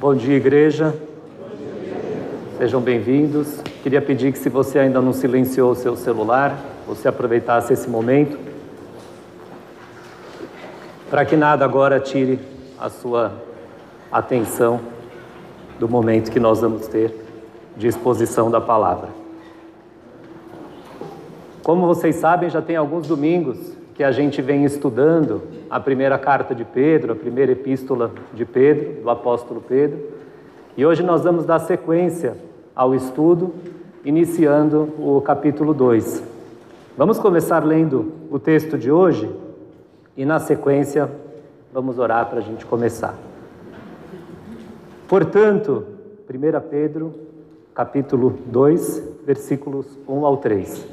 [0.00, 0.94] Bom dia, igreja.
[2.56, 3.60] Sejam bem-vindos.
[3.82, 8.38] Queria pedir que, se você ainda não silenciou o seu celular, você aproveitasse esse momento
[11.10, 12.38] para que nada agora tire
[12.78, 13.32] a sua
[14.12, 14.78] atenção
[15.80, 17.12] do momento que nós vamos ter
[17.76, 19.08] de exposição da palavra.
[21.64, 26.54] Como vocês sabem, já tem alguns domingos que a gente vem estudando a primeira carta
[26.54, 29.98] de Pedro, a primeira epístola de Pedro, do apóstolo Pedro.
[30.76, 32.36] E hoje nós vamos dar sequência
[32.76, 33.52] ao estudo,
[34.04, 36.22] iniciando o capítulo 2.
[36.96, 39.28] Vamos começar lendo o texto de hoje
[40.16, 41.10] e, na sequência,
[41.72, 43.18] vamos orar para a gente começar.
[45.08, 45.84] Portanto,
[46.32, 47.14] 1 Pedro,
[47.74, 50.86] capítulo 2, versículos 1 ao 3.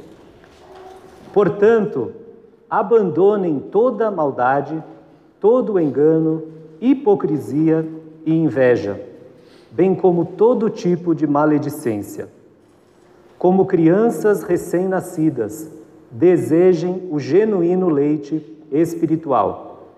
[1.31, 2.24] Portanto,
[2.69, 4.83] abandonem toda maldade,
[5.39, 6.43] todo engano,
[6.81, 7.87] hipocrisia
[8.25, 8.99] e inveja,
[9.71, 12.27] bem como todo tipo de maledicência.
[13.37, 15.69] Como crianças recém-nascidas,
[16.09, 19.89] desejem o genuíno leite espiritual,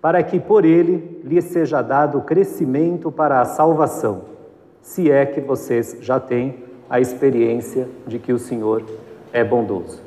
[0.00, 4.22] para que por ele lhes seja dado crescimento para a salvação,
[4.80, 8.84] se é que vocês já têm a experiência de que o Senhor
[9.32, 10.03] é bondoso.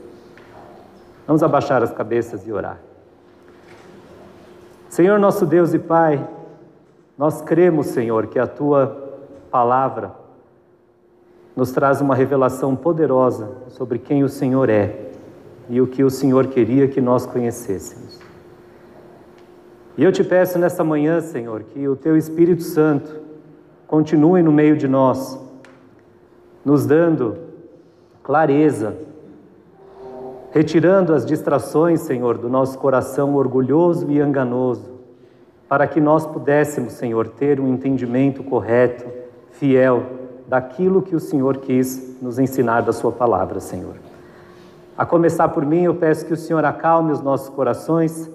[1.28, 2.80] Vamos abaixar as cabeças e orar.
[4.90, 6.26] Senhor nosso Deus e Pai,
[7.18, 9.20] nós cremos, Senhor, que a tua
[9.52, 10.14] palavra
[11.54, 15.08] nos traz uma revelação poderosa sobre quem o Senhor é
[15.70, 18.20] e o que o Senhor queria que nós conhecêssemos.
[19.98, 23.20] E eu te peço nesta manhã, Senhor, que o teu Espírito Santo
[23.86, 25.38] continue no meio de nós,
[26.64, 27.36] nos dando
[28.24, 28.96] clareza
[30.52, 34.98] retirando as distrações, Senhor, do nosso coração orgulhoso e enganoso,
[35.68, 39.06] para que nós pudéssemos, Senhor, ter um entendimento correto,
[39.52, 40.04] fiel,
[40.48, 43.96] daquilo que o Senhor quis nos ensinar da Sua palavra, Senhor.
[44.98, 48.32] A começar por mim, eu peço que o Senhor acalme os nossos corações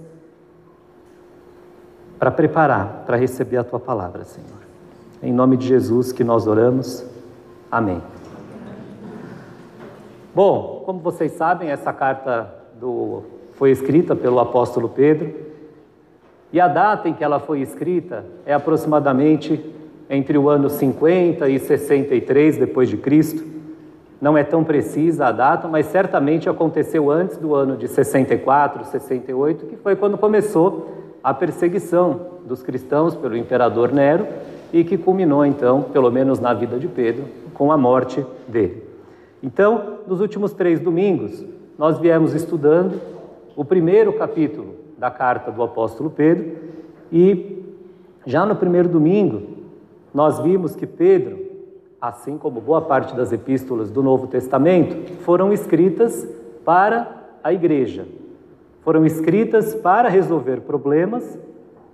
[2.18, 4.62] para preparar, para receber a Tua palavra, Senhor.
[5.22, 7.04] Em nome de Jesus que nós oramos.
[7.70, 8.00] Amém.
[10.34, 12.50] Bom, como vocês sabem, essa carta
[12.80, 13.22] do,
[13.52, 15.30] foi escrita pelo apóstolo Pedro
[16.50, 19.62] e a data em que ela foi escrita é aproximadamente
[20.08, 23.44] entre o ano 50 e 63 depois de Cristo.
[24.22, 29.66] Não é tão precisa a data, mas certamente aconteceu antes do ano de 64, 68,
[29.66, 34.26] que foi quando começou a perseguição dos cristãos pelo imperador Nero
[34.72, 38.91] e que culminou então, pelo menos na vida de Pedro, com a morte dele.
[39.42, 41.44] Então, nos últimos três domingos,
[41.76, 43.00] nós viemos estudando
[43.56, 46.56] o primeiro capítulo da carta do apóstolo Pedro
[47.10, 47.60] e
[48.24, 49.42] já no primeiro domingo
[50.14, 51.40] nós vimos que Pedro,
[52.00, 56.28] assim como boa parte das epístolas do Novo Testamento, foram escritas
[56.64, 58.06] para a igreja.
[58.82, 61.38] Foram escritas para resolver problemas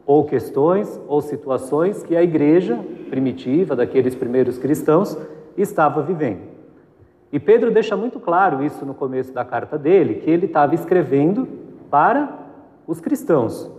[0.04, 2.78] ou questões ou situações que a igreja
[3.08, 5.16] primitiva daqueles primeiros cristãos
[5.56, 6.47] estava vivendo.
[7.32, 11.46] E Pedro deixa muito claro isso no começo da carta dele, que ele estava escrevendo
[11.90, 12.28] para
[12.86, 13.70] os cristãos,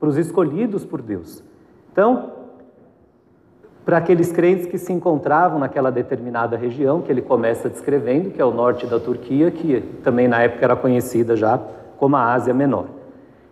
[0.00, 1.42] para os escolhidos por Deus.
[1.92, 2.32] Então,
[3.84, 8.44] para aqueles crentes que se encontravam naquela determinada região que ele começa descrevendo, que é
[8.44, 11.60] o norte da Turquia, que também na época era conhecida já
[11.98, 12.86] como a Ásia Menor.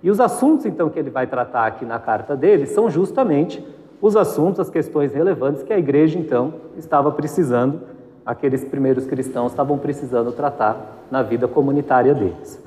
[0.02, 3.64] E os assuntos então que ele vai tratar aqui na carta dele são justamente
[4.00, 7.82] os assuntos, as questões relevantes que a igreja então estava precisando
[8.24, 12.62] aqueles primeiros cristãos estavam precisando tratar na vida comunitária deles.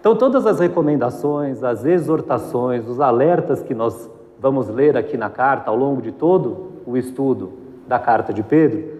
[0.00, 5.70] Então, todas as recomendações, as exortações, os alertas que nós vamos ler aqui na carta
[5.70, 7.52] ao longo de todo o estudo
[7.88, 8.94] da carta de Pedro,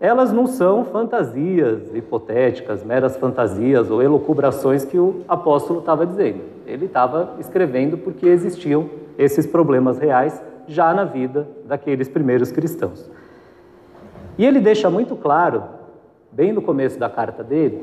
[0.00, 6.42] elas não são fantasias hipotéticas, meras fantasias ou elucubrações que o apóstolo estava dizendo.
[6.66, 13.10] Ele estava escrevendo porque existiam esses problemas reais já na vida daqueles primeiros cristãos.
[14.38, 15.64] E ele deixa muito claro,
[16.30, 17.82] bem no começo da carta dele,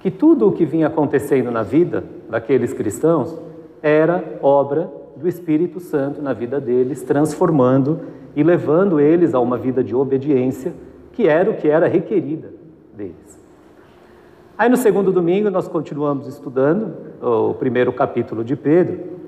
[0.00, 3.38] que tudo o que vinha acontecendo na vida daqueles cristãos
[3.82, 8.00] era obra do Espírito Santo na vida deles, transformando
[8.34, 10.72] e levando eles a uma vida de obediência,
[11.12, 12.50] que era o que era requerida
[12.96, 13.38] deles.
[14.56, 19.20] Aí no segundo domingo nós continuamos estudando o primeiro capítulo de Pedro,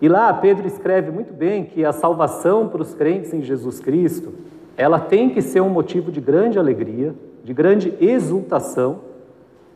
[0.00, 4.32] e lá Pedro escreve muito bem que a salvação para os crentes em Jesus Cristo
[4.76, 9.00] ela tem que ser um motivo de grande alegria, de grande exultação,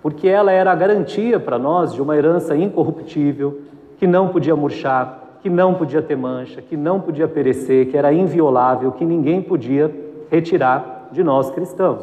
[0.03, 3.61] porque ela era a garantia para nós de uma herança incorruptível,
[3.97, 8.13] que não podia murchar, que não podia ter mancha, que não podia perecer, que era
[8.13, 9.95] inviolável, que ninguém podia
[10.31, 12.03] retirar de nós cristãos.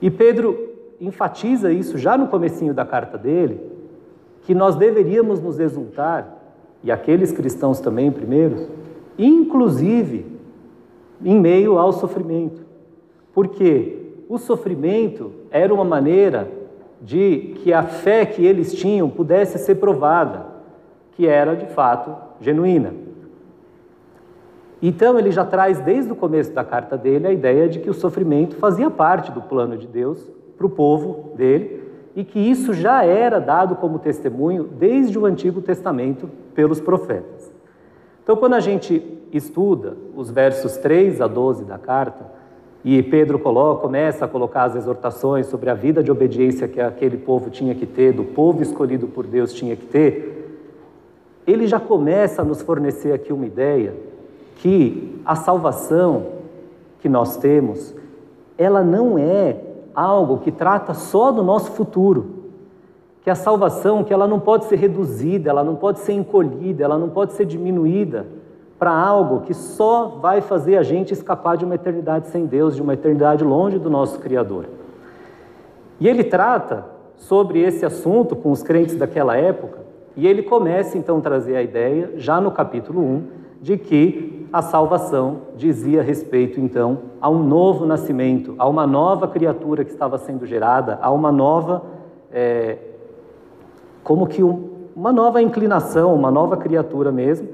[0.00, 3.60] E Pedro enfatiza isso já no comecinho da carta dele,
[4.42, 6.38] que nós deveríamos nos exultar,
[6.82, 8.68] e aqueles cristãos também primeiros,
[9.18, 10.33] inclusive
[11.22, 12.62] em meio ao sofrimento.
[13.32, 16.50] Porque o sofrimento era uma maneira
[17.00, 20.46] de que a fé que eles tinham pudesse ser provada,
[21.12, 22.94] que era de fato genuína.
[24.82, 27.94] Então ele já traz desde o começo da carta dele a ideia de que o
[27.94, 31.82] sofrimento fazia parte do plano de Deus para o povo dele
[32.14, 37.53] e que isso já era dado como testemunho desde o Antigo Testamento pelos profetas.
[38.24, 42.32] Então, quando a gente estuda os versos 3 a 12 da carta,
[42.82, 47.18] e Pedro coloca, começa a colocar as exortações sobre a vida de obediência que aquele
[47.18, 50.60] povo tinha que ter, do povo escolhido por Deus tinha que ter,
[51.46, 53.94] ele já começa a nos fornecer aqui uma ideia
[54.56, 56.26] que a salvação
[57.00, 57.94] que nós temos,
[58.56, 59.56] ela não é
[59.94, 62.43] algo que trata só do nosso futuro.
[63.24, 66.98] Que a salvação, que ela não pode ser reduzida, ela não pode ser encolhida, ela
[66.98, 68.26] não pode ser diminuída
[68.78, 72.82] para algo que só vai fazer a gente escapar de uma eternidade sem Deus, de
[72.82, 74.66] uma eternidade longe do nosso Criador.
[75.98, 76.84] E ele trata
[77.16, 79.78] sobre esse assunto com os crentes daquela época,
[80.16, 83.22] e ele começa então a trazer a ideia, já no capítulo 1,
[83.62, 89.84] de que a salvação dizia respeito então a um novo nascimento, a uma nova criatura
[89.84, 91.82] que estava sendo gerada, a uma nova,
[92.30, 92.76] é,
[94.04, 97.48] como que um, uma nova inclinação, uma nova criatura mesmo,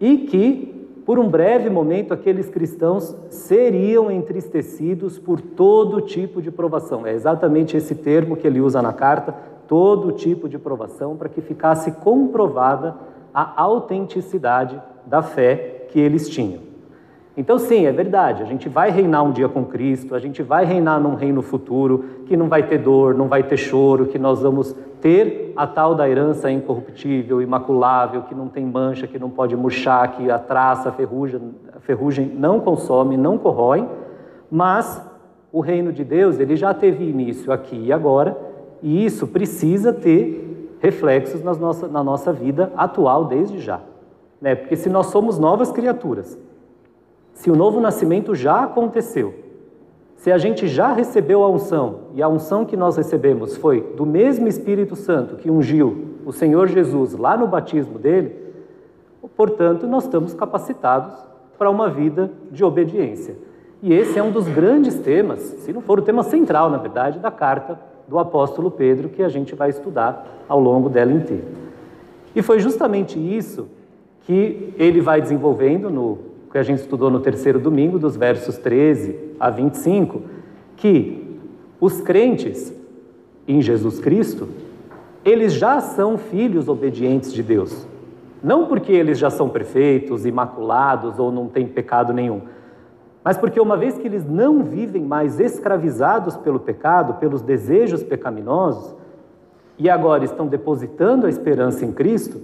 [0.00, 7.06] e que por um breve momento aqueles cristãos seriam entristecidos por todo tipo de provação.
[7.06, 9.34] É exatamente esse termo que ele usa na carta,
[9.66, 12.94] todo tipo de provação, para que ficasse comprovada
[13.32, 16.67] a autenticidade da fé que eles tinham.
[17.38, 20.64] Então, sim, é verdade, a gente vai reinar um dia com Cristo, a gente vai
[20.64, 24.42] reinar num reino futuro, que não vai ter dor, não vai ter choro, que nós
[24.42, 29.54] vamos ter a tal da herança incorruptível, imaculável, que não tem mancha, que não pode
[29.54, 33.88] murchar, que a traça, a ferrugem, a ferrugem não consome, não corrói,
[34.50, 35.00] mas
[35.52, 38.36] o reino de Deus ele já teve início aqui e agora,
[38.82, 43.80] e isso precisa ter reflexos nas nossa, na nossa vida atual desde já.
[44.40, 44.56] Né?
[44.56, 46.36] Porque se nós somos novas criaturas,
[47.38, 49.32] se o novo nascimento já aconteceu,
[50.16, 54.04] se a gente já recebeu a unção, e a unção que nós recebemos foi do
[54.04, 58.34] mesmo Espírito Santo que ungiu o Senhor Jesus lá no batismo dele,
[59.36, 61.14] portanto, nós estamos capacitados
[61.56, 63.36] para uma vida de obediência.
[63.80, 67.20] E esse é um dos grandes temas, se não for o tema central, na verdade,
[67.20, 71.46] da carta do apóstolo Pedro, que a gente vai estudar ao longo dela inteira.
[72.34, 73.68] E foi justamente isso
[74.22, 79.34] que ele vai desenvolvendo no que a gente estudou no terceiro domingo, dos versos 13
[79.38, 80.22] a 25,
[80.76, 81.38] que
[81.80, 82.72] os crentes
[83.46, 84.48] em Jesus Cristo,
[85.24, 87.86] eles já são filhos obedientes de Deus.
[88.42, 92.42] Não porque eles já são perfeitos, imaculados ou não têm pecado nenhum,
[93.24, 98.94] mas porque uma vez que eles não vivem mais escravizados pelo pecado, pelos desejos pecaminosos,
[99.78, 102.40] e agora estão depositando a esperança em Cristo,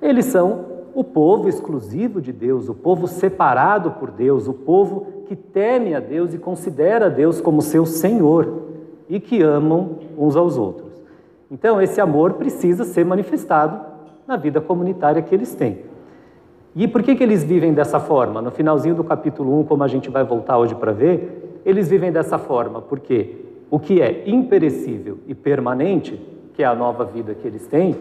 [0.00, 5.36] eles são o povo exclusivo de Deus, o povo separado por Deus, o povo que
[5.36, 8.62] teme a Deus e considera Deus como seu Senhor
[9.06, 11.04] e que amam uns aos outros.
[11.50, 13.78] Então, esse amor precisa ser manifestado
[14.26, 15.80] na vida comunitária que eles têm.
[16.74, 18.40] E por que, que eles vivem dessa forma?
[18.40, 22.10] No finalzinho do capítulo 1, como a gente vai voltar hoje para ver, eles vivem
[22.10, 23.36] dessa forma porque
[23.70, 26.18] o que é imperecível e permanente,
[26.54, 27.94] que é a nova vida que eles têm,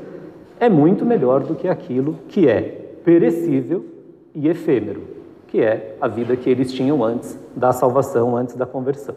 [0.61, 3.85] é muito melhor do que aquilo que é perecível
[4.33, 5.03] e efêmero,
[5.47, 9.15] que é a vida que eles tinham antes da salvação, antes da conversão.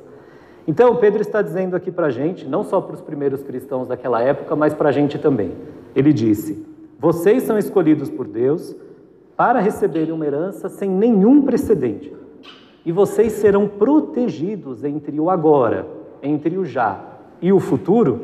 [0.66, 4.22] Então, Pedro está dizendo aqui para a gente, não só para os primeiros cristãos daquela
[4.22, 5.52] época, mas para a gente também.
[5.96, 6.64] Ele disse:
[7.00, 8.76] Vocês são escolhidos por Deus
[9.34, 12.14] para receberem uma herança sem nenhum precedente,
[12.84, 15.86] e vocês serão protegidos entre o agora,
[16.22, 17.02] entre o já
[17.40, 18.20] e o futuro,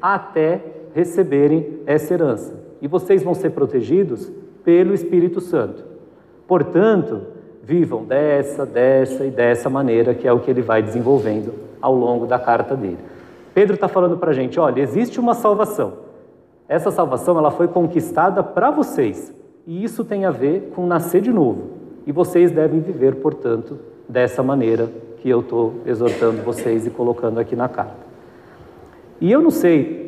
[0.00, 0.60] até
[0.92, 2.62] receberem essa herança.
[2.82, 4.30] E vocês vão ser protegidos
[4.66, 5.84] pelo Espírito Santo.
[6.44, 7.22] Portanto,
[7.62, 12.26] vivam dessa, dessa e dessa maneira, que é o que ele vai desenvolvendo ao longo
[12.26, 12.98] da carta dele.
[13.54, 15.92] Pedro está falando para a gente: olha, existe uma salvação.
[16.68, 19.32] Essa salvação ela foi conquistada para vocês,
[19.64, 21.76] e isso tem a ver com nascer de novo.
[22.04, 27.54] E vocês devem viver, portanto, dessa maneira que eu estou exortando vocês e colocando aqui
[27.54, 28.04] na carta.
[29.20, 30.05] E eu não sei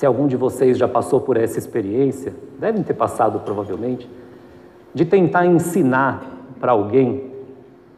[0.00, 4.08] se algum de vocês já passou por essa experiência, devem ter passado provavelmente,
[4.94, 6.24] de tentar ensinar
[6.58, 7.30] para alguém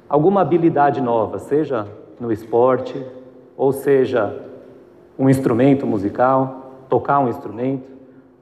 [0.09, 1.87] alguma habilidade nova, seja
[2.18, 3.00] no esporte,
[3.56, 4.37] ou seja
[5.16, 7.85] um instrumento musical, tocar um instrumento,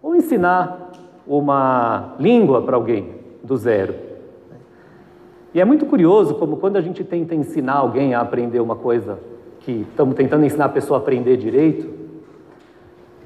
[0.02, 0.92] ou ensinar
[1.26, 3.10] uma língua para alguém
[3.44, 3.94] do zero.
[5.52, 9.18] E é muito curioso como quando a gente tenta ensinar alguém a aprender uma coisa
[9.58, 11.99] que estamos tentando ensinar a pessoa a aprender direito,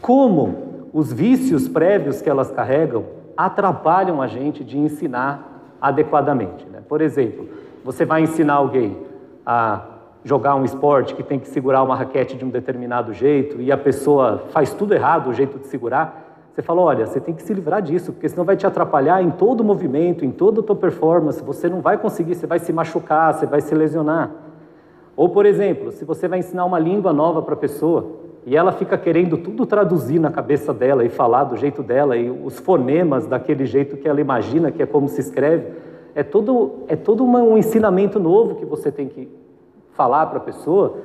[0.04, 6.66] como os vícios prévios que elas carregam atrapalham a gente de ensinar adequadamente.
[6.66, 6.82] Né?
[6.86, 7.48] Por exemplo,
[7.82, 8.98] você vai ensinar alguém
[9.46, 9.80] a
[10.22, 13.78] jogar um esporte que tem que segurar uma raquete de um determinado jeito e a
[13.78, 17.54] pessoa faz tudo errado, o jeito de segurar, você fala, olha, você tem que se
[17.54, 20.76] livrar disso, porque senão vai te atrapalhar em todo o movimento, em toda a tua
[20.76, 24.30] performance, você não vai conseguir, você vai se machucar, você vai se lesionar.
[25.16, 28.72] Ou, por exemplo, se você vai ensinar uma língua nova para a pessoa e ela
[28.72, 33.26] fica querendo tudo traduzir na cabeça dela e falar do jeito dela e os fonemas
[33.26, 35.72] daquele jeito que ela imagina que é como se escreve,
[36.14, 39.28] é todo, é todo uma, um ensinamento novo que você tem que
[39.92, 40.98] falar para a pessoa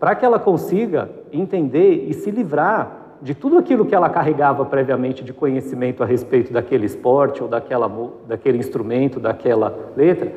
[0.00, 5.22] para que ela consiga entender e se livrar de tudo aquilo que ela carregava previamente
[5.22, 7.90] de conhecimento a respeito daquele esporte ou daquela,
[8.26, 10.32] daquele instrumento, daquela letra,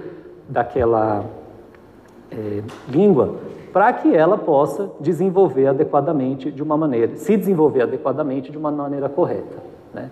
[0.50, 1.24] daquela
[2.30, 3.36] é, língua,
[3.74, 9.10] para que ela possa desenvolver adequadamente de uma maneira, se desenvolver adequadamente de uma maneira
[9.10, 9.58] correta.
[9.92, 10.12] Né?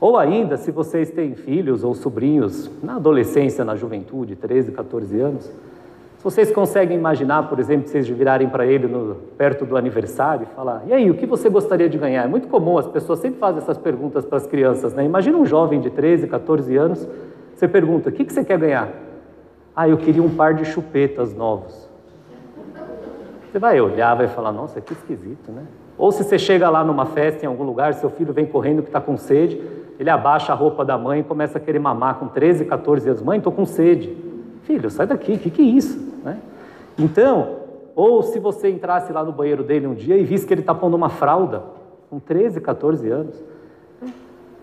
[0.00, 5.50] Ou ainda, se vocês têm filhos ou sobrinhos na adolescência, na juventude, 13, 14 anos,
[6.22, 10.82] vocês conseguem imaginar, por exemplo, vocês virarem para ele no, perto do aniversário e falar:
[10.86, 12.24] e aí, o que você gostaria de ganhar?
[12.24, 15.04] É muito comum, as pessoas sempre fazem essas perguntas para as crianças, né?
[15.04, 17.06] Imagina um jovem de 13, 14 anos,
[17.54, 18.88] você pergunta: o que, que você quer ganhar?
[19.76, 21.83] Ah, eu queria um par de chupetas novos.
[23.54, 25.62] Você vai olhar, vai falar: nossa, que esquisito, né?
[25.96, 28.88] Ou se você chega lá numa festa em algum lugar, seu filho vem correndo que
[28.88, 29.62] está com sede,
[29.96, 33.22] ele abaixa a roupa da mãe e começa a querer mamar com 13, 14 anos.
[33.22, 34.12] Mãe, estou com sede.
[34.64, 35.96] Filho, sai daqui, o que, que é isso?
[36.24, 36.40] Né?
[36.98, 37.58] Então,
[37.94, 40.74] ou se você entrasse lá no banheiro dele um dia e visse que ele está
[40.74, 41.62] pondo uma fralda,
[42.10, 43.40] com 13, 14 anos,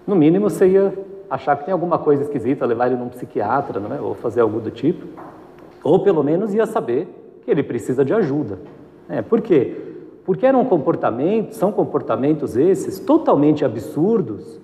[0.05, 0.93] no mínimo você ia
[1.29, 4.01] achar que tem alguma coisa esquisita, levar ele num psiquiatra, não é?
[4.01, 5.07] ou fazer algo do tipo.
[5.81, 8.59] Ou pelo menos ia saber que ele precisa de ajuda.
[9.11, 9.75] É, por quê?
[10.25, 14.57] Porque eram comportamentos, são comportamentos esses totalmente absurdos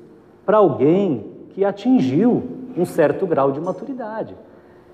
[0.46, 2.44] para alguém que atingiu
[2.78, 4.34] um certo grau de maturidade.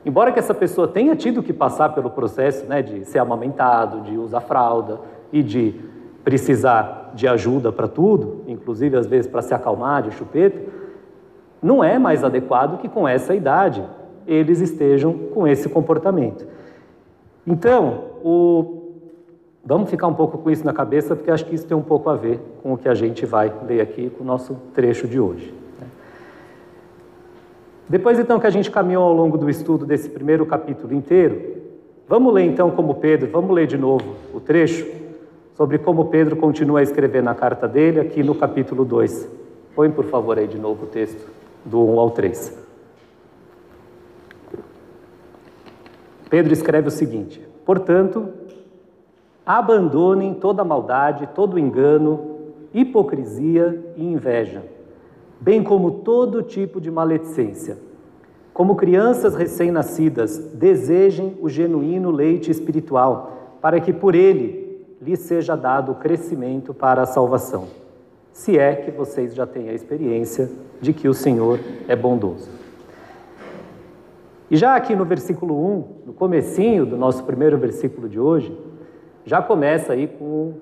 [0.03, 4.17] Embora que essa pessoa tenha tido que passar pelo processo né, de ser amamentado, de
[4.17, 4.99] usar fralda
[5.31, 5.75] e de
[6.23, 10.59] precisar de ajuda para tudo, inclusive às vezes para se acalmar de chupeta,
[11.61, 13.83] não é mais adequado que com essa idade
[14.25, 16.47] eles estejam com esse comportamento.
[17.45, 18.82] Então, o...
[19.65, 22.09] vamos ficar um pouco com isso na cabeça, porque acho que isso tem um pouco
[22.09, 25.19] a ver com o que a gente vai ler aqui com o nosso trecho de
[25.19, 25.53] hoje.
[27.87, 31.57] Depois então que a gente caminhou ao longo do estudo desse primeiro capítulo inteiro,
[32.07, 34.85] vamos ler então como Pedro, vamos ler de novo o trecho
[35.55, 39.29] sobre como Pedro continua a escrever na carta dele aqui no capítulo 2.
[39.75, 41.29] Põe por favor aí de novo o texto
[41.65, 42.63] do 1 ao 3.
[46.29, 48.27] Pedro escreve o seguinte: Portanto,
[49.45, 52.37] abandonem toda maldade, todo engano,
[52.73, 54.73] hipocrisia e inveja
[55.43, 57.77] bem como todo tipo de maledicência.
[58.53, 65.91] Como crianças recém-nascidas, desejem o genuíno leite espiritual, para que por ele lhes seja dado
[65.91, 67.65] o crescimento para a salvação,
[68.31, 71.59] se é que vocês já têm a experiência de que o Senhor
[71.89, 72.49] é bondoso.
[74.49, 78.57] E já aqui no versículo 1, no comecinho do nosso primeiro versículo de hoje,
[79.25, 80.53] já começa aí com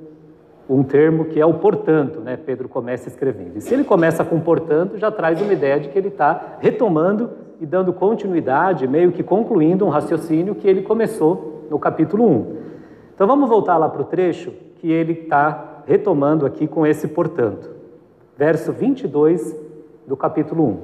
[0.70, 2.38] um termo que é o portanto, né?
[2.38, 3.58] Pedro começa escrevendo.
[3.58, 7.32] E se ele começa com portanto, já traz uma ideia de que ele está retomando
[7.60, 12.56] e dando continuidade, meio que concluindo um raciocínio que ele começou no capítulo 1.
[13.14, 17.70] Então vamos voltar lá para o trecho que ele está retomando aqui com esse portanto.
[18.38, 19.56] Verso 22
[20.08, 20.80] do capítulo 1.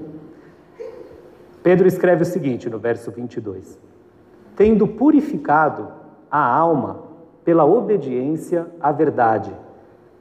[1.63, 3.79] Pedro escreve o seguinte no verso 22:
[4.55, 5.87] Tendo purificado
[6.29, 7.06] a alma
[7.47, 9.53] pela obediência à verdade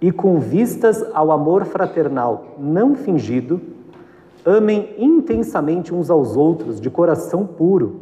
[0.00, 3.60] e com vistas ao amor fraternal não fingido,
[4.44, 7.96] amem intensamente uns aos outros de coração puro,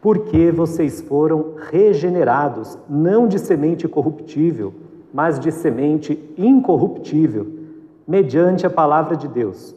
[0.00, 4.72] porque vocês foram regenerados, não de semente corruptível,
[5.12, 7.44] mas de semente incorruptível,
[8.06, 9.74] mediante a palavra de Deus,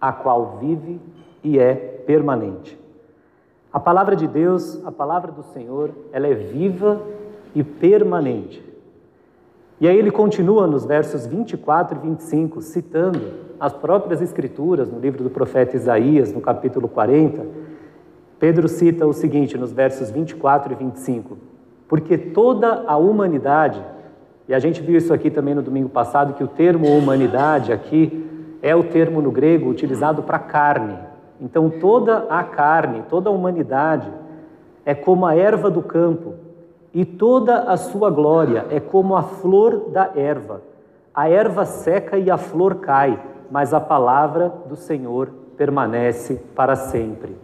[0.00, 1.00] a qual vive
[1.42, 2.78] e é permanente.
[3.72, 7.02] A palavra de Deus, a palavra do Senhor, ela é viva
[7.56, 8.62] e permanente.
[9.80, 13.18] E aí ele continua nos versos 24 e 25, citando
[13.58, 17.46] as próprias Escrituras no livro do profeta Isaías, no capítulo 40.
[18.38, 21.38] Pedro cita o seguinte nos versos 24 e 25:
[21.88, 23.82] Porque toda a humanidade,
[24.46, 28.22] e a gente viu isso aqui também no domingo passado, que o termo humanidade aqui
[28.60, 30.98] é o termo no grego utilizado para carne.
[31.40, 34.10] Então toda a carne, toda a humanidade
[34.84, 36.45] é como a erva do campo,
[36.92, 40.62] e toda a sua glória é como a flor da erva.
[41.14, 43.18] A erva seca e a flor cai,
[43.50, 47.36] mas a palavra do Senhor permanece para sempre.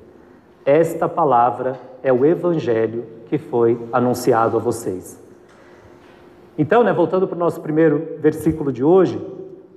[0.65, 5.21] Esta palavra é o evangelho que foi anunciado a vocês.
[6.57, 9.19] Então, né, voltando para o nosso primeiro versículo de hoje,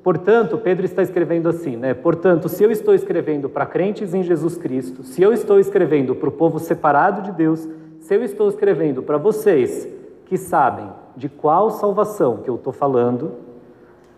[0.03, 1.93] portanto, Pedro está escrevendo assim, né?
[1.93, 6.29] Portanto, se eu estou escrevendo para crentes em Jesus Cristo, se eu estou escrevendo para
[6.29, 7.67] o povo separado de Deus,
[8.05, 9.87] se eu estou escrevendo para vocês
[10.27, 13.31] que sabem de qual salvação que eu estou falando,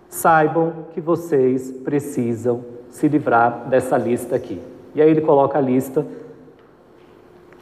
[0.10, 4.62] saibam que vocês precisam se livrar dessa lista aqui.
[4.94, 6.06] E aí ele coloca a lista: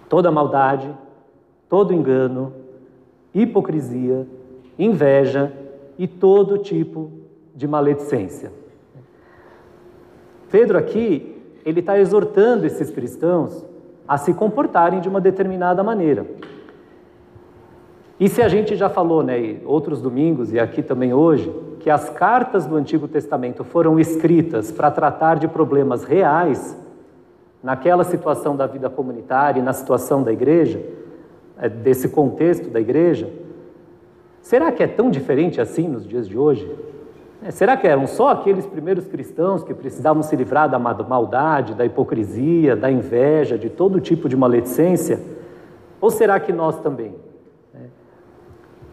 [0.10, 0.91] toda maldade,
[1.70, 2.53] todo engano,
[3.32, 4.25] hipocrisia,
[4.79, 5.53] inveja
[5.96, 7.12] e todo tipo
[7.53, 8.51] de maledicência.
[10.50, 13.63] Pedro aqui, ele está exortando esses cristãos
[14.07, 16.25] a se comportarem de uma determinada maneira.
[18.19, 22.09] E se a gente já falou, né, outros domingos e aqui também hoje, que as
[22.09, 26.77] cartas do Antigo Testamento foram escritas para tratar de problemas reais
[27.62, 30.81] naquela situação da vida comunitária e na situação da igreja,
[31.57, 33.29] é, desse contexto da igreja,
[34.41, 36.69] será que é tão diferente assim nos dias de hoje?
[37.44, 41.86] É, será que eram só aqueles primeiros cristãos que precisavam se livrar da maldade, da
[41.86, 45.20] hipocrisia, da inveja, de todo tipo de maledicência?
[46.00, 47.15] Ou será que nós também?
[47.74, 47.80] É.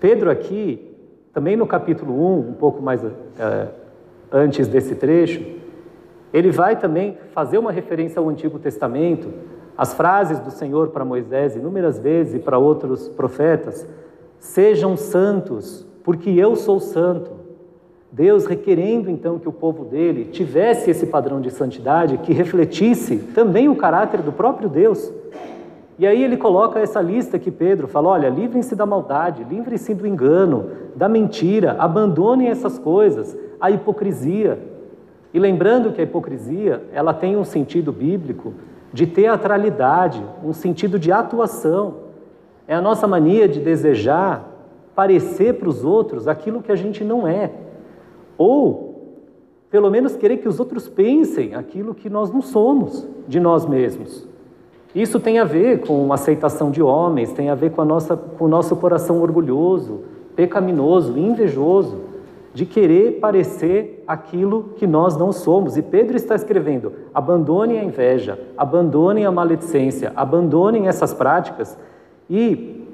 [0.00, 0.94] Pedro, aqui,
[1.32, 3.68] também no capítulo 1, um pouco mais é,
[4.30, 5.42] antes desse trecho,
[6.32, 9.28] ele vai também fazer uma referência ao Antigo Testamento,
[9.76, 13.86] as frases do Senhor para Moisés inúmeras vezes e para outros profetas:
[14.38, 17.41] Sejam santos, porque eu sou santo.
[18.12, 23.70] Deus requerendo então que o povo dele tivesse esse padrão de santidade que refletisse também
[23.70, 25.10] o caráter do próprio Deus.
[25.98, 30.06] E aí ele coloca essa lista que Pedro fala: olha, livrem-se da maldade, livrem-se do
[30.06, 34.58] engano, da mentira, abandonem essas coisas, a hipocrisia.
[35.32, 38.52] E lembrando que a hipocrisia, ela tem um sentido bíblico
[38.92, 41.94] de teatralidade, um sentido de atuação.
[42.68, 44.50] É a nossa mania de desejar
[44.94, 47.50] parecer para os outros aquilo que a gente não é.
[48.36, 49.18] Ou,
[49.70, 54.26] pelo menos, querer que os outros pensem aquilo que nós não somos de nós mesmos.
[54.94, 58.44] Isso tem a ver com aceitação de homens, tem a ver com, a nossa, com
[58.44, 60.00] o nosso coração orgulhoso,
[60.36, 62.12] pecaminoso, invejoso,
[62.52, 65.78] de querer parecer aquilo que nós não somos.
[65.78, 71.78] E Pedro está escrevendo: abandonem a inveja, abandonem a maledicência, abandonem essas práticas
[72.28, 72.86] e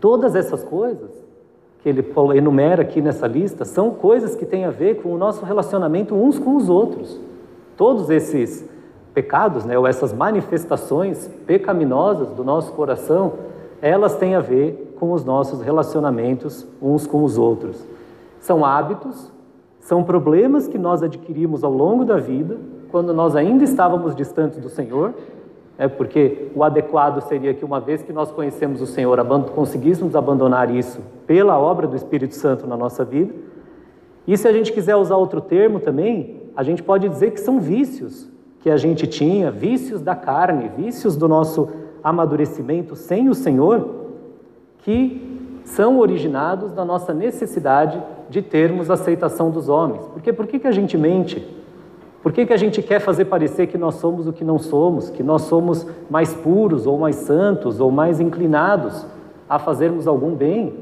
[0.00, 1.15] todas essas coisas
[1.86, 2.04] que ele
[2.36, 6.36] enumera aqui nessa lista são coisas que têm a ver com o nosso relacionamento uns
[6.36, 7.16] com os outros.
[7.76, 8.68] Todos esses
[9.14, 13.34] pecados, né, ou essas manifestações pecaminosas do nosso coração,
[13.80, 17.80] elas têm a ver com os nossos relacionamentos uns com os outros.
[18.40, 19.30] São hábitos,
[19.78, 22.58] são problemas que nós adquirimos ao longo da vida,
[22.90, 25.14] quando nós ainda estávamos distantes do Senhor,
[25.78, 29.18] é porque o adequado seria que, uma vez que nós conhecemos o Senhor,
[29.54, 33.34] conseguíssemos abandonar isso pela obra do Espírito Santo na nossa vida.
[34.26, 37.60] E se a gente quiser usar outro termo também, a gente pode dizer que são
[37.60, 38.28] vícios
[38.60, 41.68] que a gente tinha, vícios da carne, vícios do nosso
[42.02, 44.06] amadurecimento sem o Senhor,
[44.78, 50.06] que são originados da nossa necessidade de termos aceitação dos homens.
[50.08, 51.46] Porque por que, que a gente mente?
[52.26, 55.10] Por que, que a gente quer fazer parecer que nós somos o que não somos,
[55.10, 59.06] que nós somos mais puros, ou mais santos, ou mais inclinados
[59.48, 60.74] a fazermos algum bem,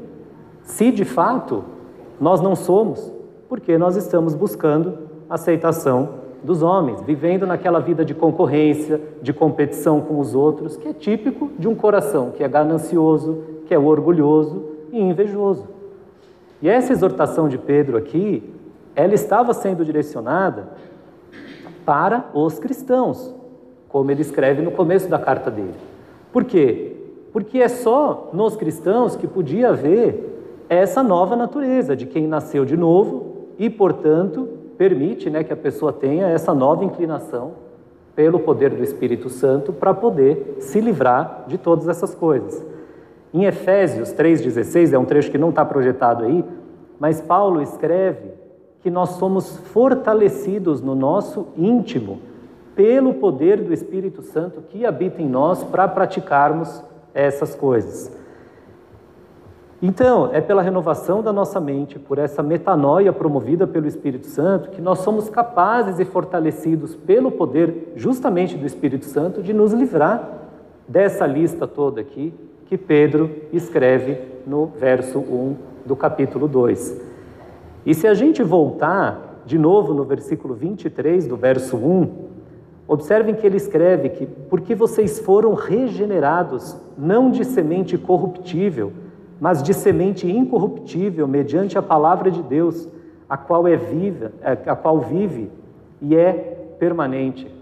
[0.63, 1.63] se de fato
[2.19, 3.13] nós não somos?
[3.47, 4.97] Porque nós estamos buscando
[5.29, 10.93] aceitação dos homens, vivendo naquela vida de concorrência, de competição com os outros, que é
[10.93, 15.67] típico de um coração que é ganancioso, que é orgulhoso e invejoso.
[16.59, 18.51] E essa exortação de Pedro aqui,
[18.95, 20.69] ela estava sendo direcionada
[21.85, 23.33] para os cristãos,
[23.87, 25.75] como ele escreve no começo da carta dele.
[26.33, 26.95] Por quê?
[27.31, 32.75] Porque é só nos cristãos que podia haver essa nova natureza de quem nasceu de
[32.75, 37.53] novo e, portanto, permite né, que a pessoa tenha essa nova inclinação
[38.15, 42.65] pelo poder do Espírito Santo para poder se livrar de todas essas coisas.
[43.33, 46.43] Em Efésios 3,16, é um trecho que não está projetado aí,
[46.97, 48.31] mas Paulo escreve
[48.85, 52.19] que nós somos fortalecidos no nosso íntimo
[52.75, 58.15] pelo poder do Espírito Santo que habita em nós para praticarmos essas coisas.
[59.81, 64.81] Então, é pela renovação da nossa mente, por essa metanoia promovida pelo Espírito Santo, que
[64.81, 70.29] nós somos capazes e fortalecidos pelo poder justamente do Espírito Santo de nos livrar
[70.87, 72.31] dessa lista toda aqui
[72.67, 75.55] que Pedro escreve no verso 1
[75.87, 77.04] do capítulo 2.
[77.85, 82.09] E se a gente voltar de novo no versículo 23 do verso 1,
[82.87, 88.91] observem que ele escreve que porque vocês foram regenerados não de semente corruptível,
[89.39, 92.87] mas de semente incorruptível, mediante a palavra de Deus,
[93.29, 94.31] a qual é viva,
[94.65, 95.51] a qual vive
[96.01, 96.33] e é
[96.79, 97.53] permanente.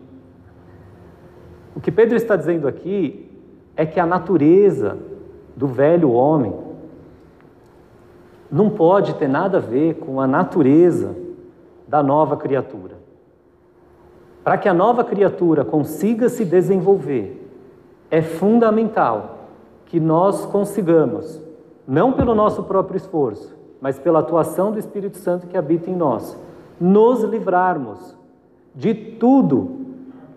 [1.75, 3.29] O que Pedro está dizendo aqui
[3.75, 4.97] é que a natureza
[5.55, 6.53] do velho homem
[8.53, 11.15] não pode ter nada a ver com a natureza
[11.87, 12.93] da nova criatura.
[14.43, 17.49] Para que a nova criatura consiga se desenvolver,
[18.11, 19.47] é fundamental
[19.87, 21.41] que nós consigamos
[21.87, 26.37] não pelo nosso próprio esforço, mas pela atuação do Espírito Santo que habita em nós,
[26.79, 28.15] nos livrarmos
[28.75, 29.77] de tudo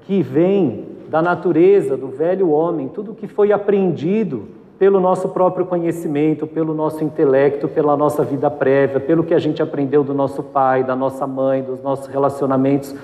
[0.07, 6.47] que vem da natureza do velho homem, tudo que foi aprendido pelo nosso próprio conhecimento,
[6.47, 10.85] pelo nosso intelecto, pela nossa vida prévia, pelo que a gente aprendeu do nosso pai,
[10.85, 12.95] da nossa mãe, dos nossos relacionamentos,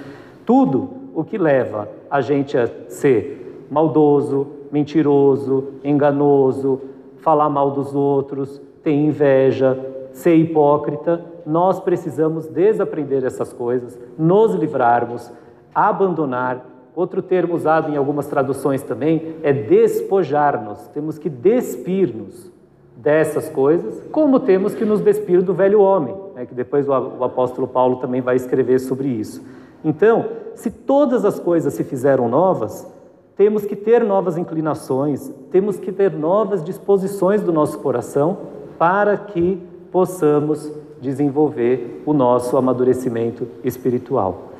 [0.45, 6.81] tudo o que leva a gente a ser maldoso, mentiroso, enganoso,
[7.19, 9.79] falar mal dos outros, ter inveja,
[10.13, 15.33] ser hipócrita, nós precisamos desaprender essas coisas, nos livrarmos,
[15.75, 16.72] abandonar.
[16.95, 20.89] Outro termo usado em algumas traduções também é despojar-nos.
[20.89, 22.51] Temos que despir-nos
[22.97, 27.67] dessas coisas, como temos que nos despir do velho homem, né, que depois o apóstolo
[27.67, 29.43] Paulo também vai escrever sobre isso.
[29.85, 32.87] Então, se todas as coisas se fizeram novas,
[33.35, 38.39] temos que ter novas inclinações, temos que ter novas disposições do nosso coração
[38.79, 44.53] para que possamos desenvolver o nosso amadurecimento espiritual.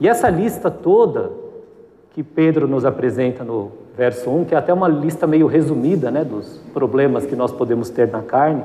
[0.00, 1.47] E essa lista toda
[2.18, 6.24] que Pedro nos apresenta no verso 1, que é até uma lista meio resumida né,
[6.24, 8.64] dos problemas que nós podemos ter na carne,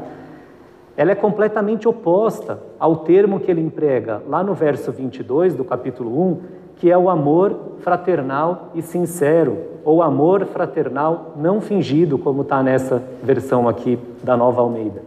[0.97, 6.19] ela é completamente oposta ao termo que ele emprega lá no verso 22 do capítulo
[6.19, 6.37] 1,
[6.77, 13.03] que é o amor fraternal e sincero, ou amor fraternal não fingido, como está nessa
[13.21, 15.03] versão aqui da Nova Almeida.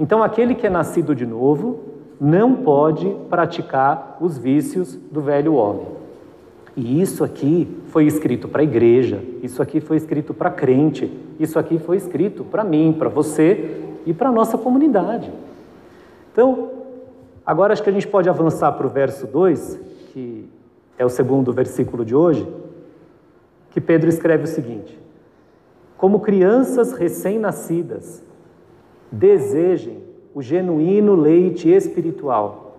[0.00, 1.78] Então, aquele que é nascido de novo
[2.20, 5.99] não pode praticar os vícios do velho homem.
[6.80, 11.58] E isso aqui foi escrito para a igreja, isso aqui foi escrito para crente, isso
[11.58, 15.30] aqui foi escrito para mim, para você e para a nossa comunidade.
[16.32, 16.70] Então,
[17.44, 19.78] agora acho que a gente pode avançar para o verso 2,
[20.10, 20.48] que
[20.96, 22.48] é o segundo versículo de hoje,
[23.72, 24.98] que Pedro escreve o seguinte:
[25.98, 28.24] Como crianças recém-nascidas,
[29.12, 29.98] desejem
[30.34, 32.78] o genuíno leite espiritual,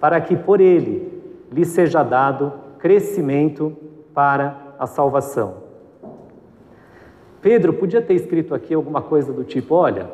[0.00, 1.12] para que por ele
[1.52, 3.76] lhe seja dado crescimento
[4.14, 5.68] para a salvação.
[7.40, 10.10] Pedro podia ter escrito aqui alguma coisa do tipo: olha,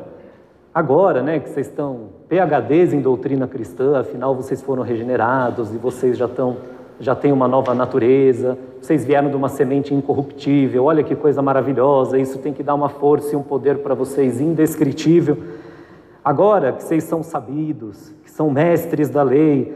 [0.73, 6.17] agora né, que vocês estão PHDs em doutrina cristã, afinal vocês foram regenerados e vocês
[6.17, 6.57] já estão
[6.97, 12.17] já tem uma nova natureza, vocês vieram de uma semente incorruptível, olha que coisa maravilhosa,
[12.17, 15.37] isso tem que dar uma força e um poder para vocês indescritível.
[16.23, 19.75] Agora que vocês são sabidos, que são mestres da lei,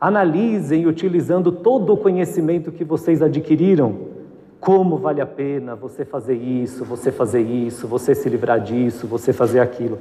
[0.00, 4.14] analisem utilizando todo o conhecimento que vocês adquiriram,
[4.60, 9.32] como vale a pena você fazer isso, você fazer isso, você se livrar disso, você
[9.32, 9.98] fazer aquilo.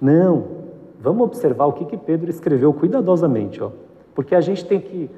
[0.00, 0.44] Não,
[1.00, 3.70] vamos observar o que, que Pedro escreveu cuidadosamente, ó,
[4.14, 5.10] porque a gente tem que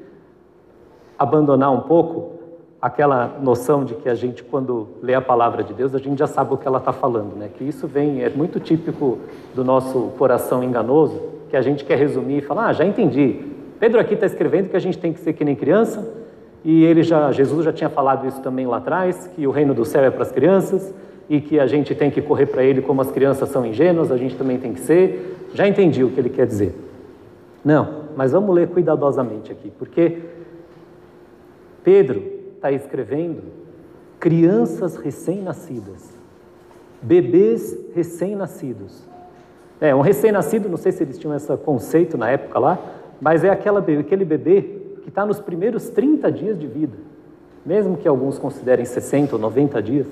[1.18, 2.38] abandonar um pouco
[2.80, 6.28] aquela noção de que a gente, quando lê a palavra de Deus, a gente já
[6.28, 7.50] sabe o que ela está falando, né?
[7.52, 9.18] Que isso vem, é muito típico
[9.54, 13.57] do nosso coração enganoso, que a gente quer resumir e falar, ah, já entendi.
[13.78, 16.06] Pedro aqui está escrevendo que a gente tem que ser que nem criança,
[16.64, 19.84] e ele já, Jesus já tinha falado isso também lá atrás, que o reino do
[19.84, 20.92] céu é para as crianças,
[21.28, 24.16] e que a gente tem que correr para ele como as crianças são ingênuas, a
[24.16, 25.36] gente também tem que ser.
[25.52, 26.74] Já entendi o que ele quer dizer.
[27.64, 30.22] Não, mas vamos ler cuidadosamente aqui, porque
[31.84, 32.22] Pedro
[32.56, 33.42] está escrevendo
[34.18, 36.16] crianças recém-nascidas,
[37.00, 39.06] bebês recém-nascidos.
[39.80, 42.78] É, um recém-nascido, não sei se eles tinham esse conceito na época lá,
[43.20, 44.62] mas é aquela, aquele bebê
[45.02, 46.96] que está nos primeiros 30 dias de vida,
[47.64, 50.06] mesmo que alguns considerem 60 ou 90 dias.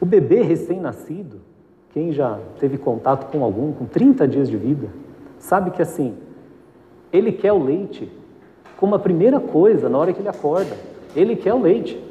[0.00, 1.40] O bebê recém-nascido
[1.92, 4.88] quem já teve contato com algum com 30 dias de vida,
[5.38, 6.16] sabe que assim,
[7.12, 8.10] ele quer o leite
[8.78, 10.74] como a primeira coisa na hora que ele acorda.
[11.14, 12.02] Ele quer o leite.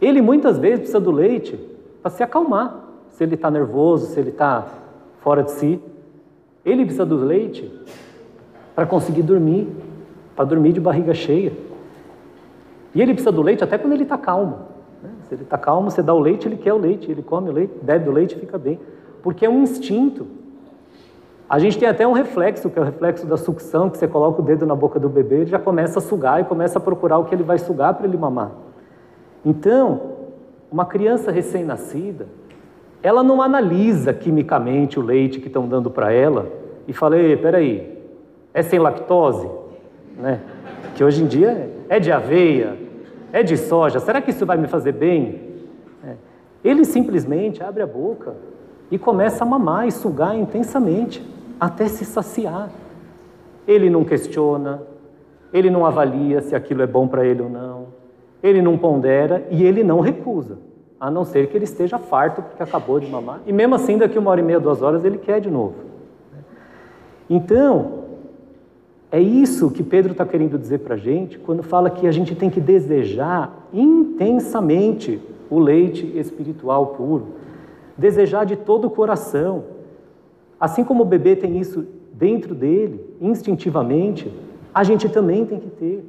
[0.00, 1.58] Ele muitas vezes precisa do leite
[2.00, 2.84] para se acalmar.
[3.08, 4.68] Se ele está nervoso, se ele está
[5.20, 5.80] fora de si.
[6.64, 7.68] Ele precisa do leite
[8.74, 9.68] para conseguir dormir,
[10.34, 11.52] para dormir de barriga cheia.
[12.94, 14.58] E ele precisa do leite até quando ele está calmo.
[15.02, 15.10] Né?
[15.28, 17.52] Se ele está calmo, você dá o leite, ele quer o leite, ele come o
[17.52, 18.78] leite, bebe o leite e fica bem.
[19.22, 20.26] Porque é um instinto.
[21.48, 24.40] A gente tem até um reflexo, que é o reflexo da sucção, que você coloca
[24.40, 27.18] o dedo na boca do bebê, ele já começa a sugar e começa a procurar
[27.18, 28.52] o que ele vai sugar para ele mamar.
[29.44, 30.00] Então,
[30.72, 32.26] uma criança recém-nascida,
[33.02, 36.46] ela não analisa quimicamente o leite que estão dando para ela
[36.88, 37.93] e fala, Ei, peraí,
[38.54, 39.50] é sem lactose?
[40.16, 40.40] Né?
[40.94, 42.78] Que hoje em dia é de aveia,
[43.32, 45.40] é de soja, será que isso vai me fazer bem?
[46.06, 46.14] É.
[46.62, 48.34] Ele simplesmente abre a boca
[48.90, 51.20] e começa a mamar e sugar intensamente
[51.58, 52.70] até se saciar.
[53.66, 54.82] Ele não questiona,
[55.52, 57.86] ele não avalia se aquilo é bom para ele ou não,
[58.40, 60.58] ele não pondera e ele não recusa,
[61.00, 63.40] a não ser que ele esteja farto porque acabou de mamar.
[63.46, 65.74] E mesmo assim, daqui uma hora e meia, duas horas, ele quer de novo.
[67.28, 68.03] Então,
[69.14, 72.34] é isso que Pedro está querendo dizer para a gente quando fala que a gente
[72.34, 77.28] tem que desejar intensamente o leite espiritual puro.
[77.96, 79.66] Desejar de todo o coração.
[80.58, 84.28] Assim como o bebê tem isso dentro dele, instintivamente,
[84.74, 86.04] a gente também tem que ter.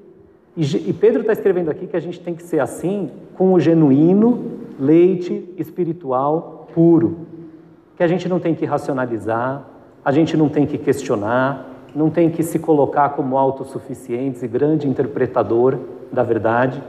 [0.58, 4.52] E, Pedro está escrevendo aqui que a gente tem que ser assim com o genuíno
[4.80, 7.18] leite espiritual puro.
[7.98, 9.64] Que a gente não tem que racionalizar,
[10.04, 14.88] a gente não tem que questionar, não tem que se colocar como autossuficientes e grande
[14.88, 15.78] interpretador
[16.12, 16.84] da verdade,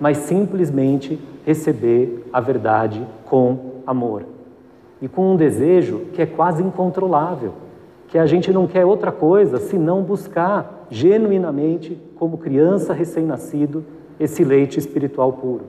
[0.00, 4.24] mas simplesmente receber a verdade com amor.
[5.00, 7.54] E com um desejo que é quase incontrolável,
[8.06, 13.84] que a gente não quer outra coisa senão buscar genuinamente, como criança recém-nascido,
[14.20, 15.64] esse leite espiritual puro.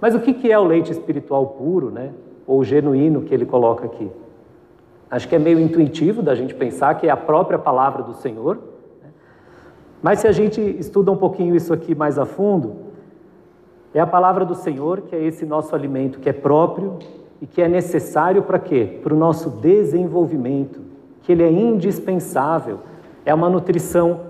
[0.00, 2.10] Mas o que é o leite espiritual puro, né?
[2.46, 4.10] ou genuíno que ele coloca aqui?
[5.10, 8.56] Acho que é meio intuitivo da gente pensar que é a própria palavra do Senhor.
[9.02, 9.08] Né?
[10.00, 12.76] Mas se a gente estuda um pouquinho isso aqui mais a fundo,
[13.92, 16.98] é a palavra do Senhor que é esse nosso alimento que é próprio
[17.40, 19.00] e que é necessário para quê?
[19.02, 20.80] Para o nosso desenvolvimento,
[21.22, 22.80] que ele é indispensável,
[23.24, 24.20] é uma nutrição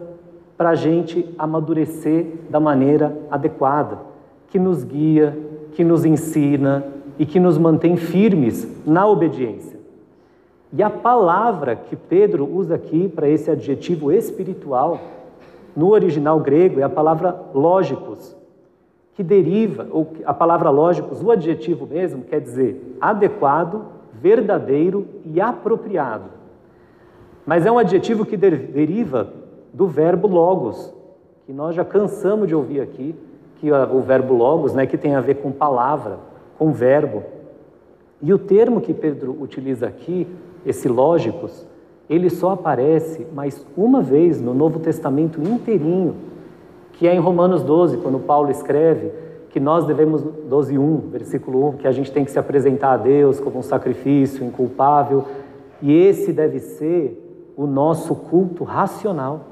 [0.56, 3.98] para a gente amadurecer da maneira adequada,
[4.48, 5.36] que nos guia,
[5.72, 6.84] que nos ensina
[7.18, 9.79] e que nos mantém firmes na obediência.
[10.72, 15.00] E a palavra que Pedro usa aqui para esse adjetivo espiritual,
[15.74, 18.36] no original grego, é a palavra lógicos,
[19.14, 26.24] que deriva, ou a palavra lógicos, o adjetivo mesmo, quer dizer adequado, verdadeiro e apropriado.
[27.44, 29.32] Mas é um adjetivo que deriva
[29.72, 30.92] do verbo logos,
[31.46, 33.14] que nós já cansamos de ouvir aqui,
[33.56, 36.18] que o verbo logos, né, que tem a ver com palavra,
[36.56, 37.24] com verbo.
[38.22, 40.26] E o termo que Pedro utiliza aqui
[40.64, 41.66] esse lógicos,
[42.08, 46.16] ele só aparece mais uma vez no Novo Testamento inteirinho,
[46.92, 49.12] que é em Romanos 12, quando Paulo escreve
[49.50, 52.96] que nós devemos, 12, 1, versículo 1, que a gente tem que se apresentar a
[52.96, 55.24] Deus como um sacrifício inculpável,
[55.82, 59.46] e esse deve ser o nosso culto racional.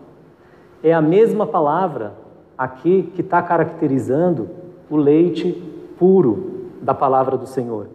[0.82, 2.14] É a mesma palavra
[2.56, 4.48] aqui que está caracterizando
[4.90, 5.52] o leite
[5.98, 7.88] puro da palavra do Senhor.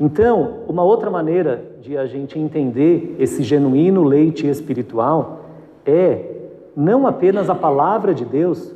[0.00, 5.40] Então, uma outra maneira de a gente entender esse genuíno leite espiritual
[5.84, 6.36] é
[6.76, 8.72] não apenas a palavra de Deus,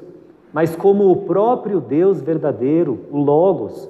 [0.53, 3.89] mas como o próprio Deus verdadeiro, o Logos.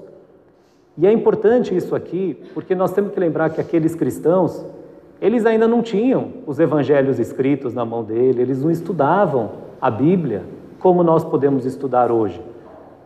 [0.99, 4.63] E é importante isso aqui, porque nós temos que lembrar que aqueles cristãos,
[5.19, 10.43] eles ainda não tinham os evangelhos escritos na mão dele, eles não estudavam a Bíblia
[10.79, 12.39] como nós podemos estudar hoje.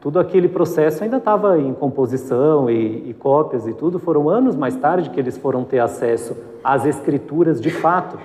[0.00, 3.98] Tudo aquele processo ainda estava em composição e, e, cópias e tudo.
[3.98, 8.18] Foram anos mais tarde que eles foram ter acesso às escrituras de fato.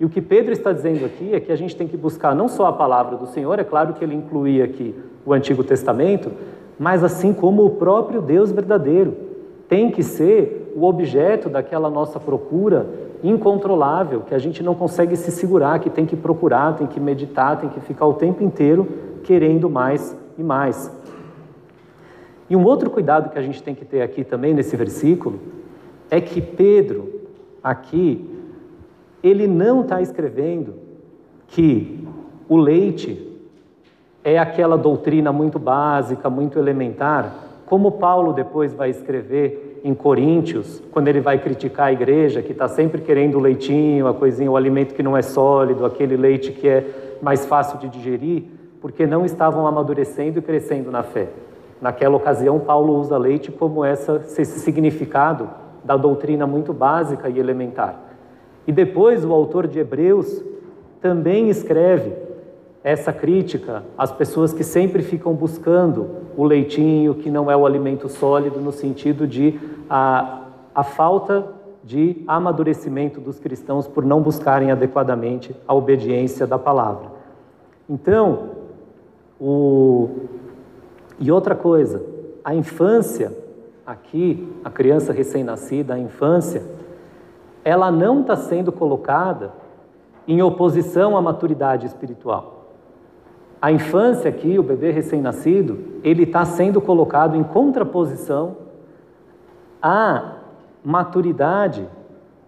[0.00, 2.48] E o que Pedro está dizendo aqui é que a gente tem que buscar não
[2.48, 6.30] só a palavra do Senhor, é claro que ele incluía aqui o Antigo Testamento,
[6.78, 9.14] mas assim como o próprio Deus verdadeiro
[9.68, 12.86] tem que ser o objeto daquela nossa procura
[13.22, 17.58] incontrolável, que a gente não consegue se segurar, que tem que procurar, tem que meditar,
[17.58, 18.86] tem que ficar o tempo inteiro
[19.22, 20.90] querendo mais e mais.
[22.48, 25.38] E um outro cuidado que a gente tem que ter aqui também nesse versículo
[26.10, 27.20] é que Pedro,
[27.62, 28.28] aqui,
[29.22, 30.74] ele não está escrevendo
[31.48, 32.06] que
[32.48, 33.32] o leite
[34.24, 37.34] é aquela doutrina muito básica, muito elementar,
[37.66, 42.68] como Paulo depois vai escrever em Coríntios, quando ele vai criticar a igreja, que está
[42.68, 46.68] sempre querendo o leitinho, a coisinha, o alimento que não é sólido, aquele leite que
[46.68, 48.44] é mais fácil de digerir,
[48.80, 51.28] porque não estavam amadurecendo e crescendo na fé.
[51.82, 55.50] Naquela ocasião, Paulo usa leite como essa, esse significado
[55.82, 57.98] da doutrina muito básica e elementar.
[58.68, 60.44] E depois o autor de Hebreus
[61.00, 62.12] também escreve
[62.84, 68.08] essa crítica às pessoas que sempre ficam buscando o leitinho, que não é o alimento
[68.08, 69.58] sólido, no sentido de
[69.90, 70.42] a,
[70.72, 71.44] a falta
[71.82, 77.10] de amadurecimento dos cristãos por não buscarem adequadamente a obediência da palavra.
[77.90, 78.50] Então,
[79.40, 80.08] o...
[81.18, 82.02] e outra coisa,
[82.44, 83.36] a infância,
[83.86, 86.62] aqui, a criança recém-nascida, a infância,
[87.64, 89.52] ela não está sendo colocada
[90.26, 92.62] em oposição à maturidade espiritual.
[93.60, 98.56] A infância aqui, o bebê recém-nascido, ele está sendo colocado em contraposição
[99.80, 100.38] à
[100.84, 101.88] maturidade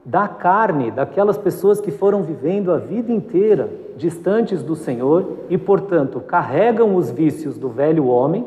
[0.05, 6.21] da carne, daquelas pessoas que foram vivendo a vida inteira distantes do Senhor e, portanto,
[6.21, 8.45] carregam os vícios do velho homem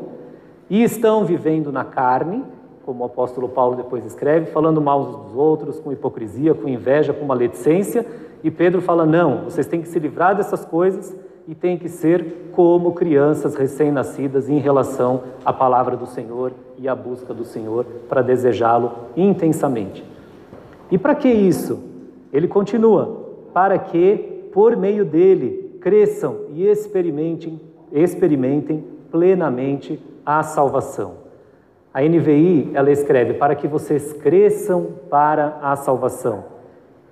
[0.70, 2.44] e estão vivendo na carne,
[2.84, 7.24] como o apóstolo Paulo depois escreve, falando mal dos outros, com hipocrisia, com inveja, com
[7.24, 8.06] maledicência,
[8.42, 11.14] e Pedro fala: não, vocês têm que se livrar dessas coisas
[11.48, 16.94] e tem que ser como crianças recém-nascidas em relação à palavra do Senhor e à
[16.94, 20.04] busca do Senhor para desejá-lo intensamente.
[20.90, 21.82] E para que isso?
[22.32, 27.60] Ele continua: para que por meio dele cresçam e experimentem,
[27.92, 31.28] experimentem plenamente a salvação.
[31.92, 36.44] A NVI, ela escreve para que vocês cresçam para a salvação.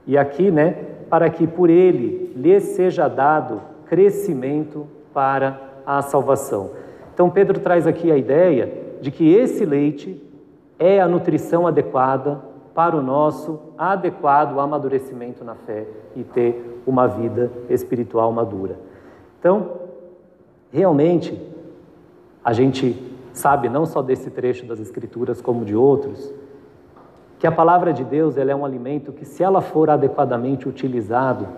[0.06, 0.76] E aqui, né,
[1.08, 6.70] para que por ele lhes seja dado crescimento para a salvação.
[7.14, 10.22] Então, Pedro traz aqui a ideia de que esse leite
[10.78, 12.42] é a nutrição adequada
[12.76, 18.76] para o nosso adequado amadurecimento na fé e ter uma vida espiritual madura.
[19.40, 19.70] Então,
[20.70, 21.40] realmente,
[22.44, 22.94] a gente
[23.32, 26.30] sabe, não só desse trecho das Escrituras, como de outros,
[27.38, 31.48] que a palavra de Deus ela é um alimento que, se ela for adequadamente utilizado,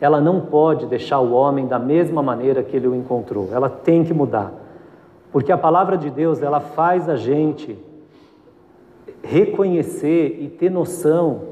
[0.00, 3.48] ela não pode deixar o homem da mesma maneira que ele o encontrou.
[3.52, 4.52] Ela tem que mudar.
[5.30, 7.78] Porque a palavra de Deus, ela faz a gente
[9.22, 11.42] reconhecer e ter noção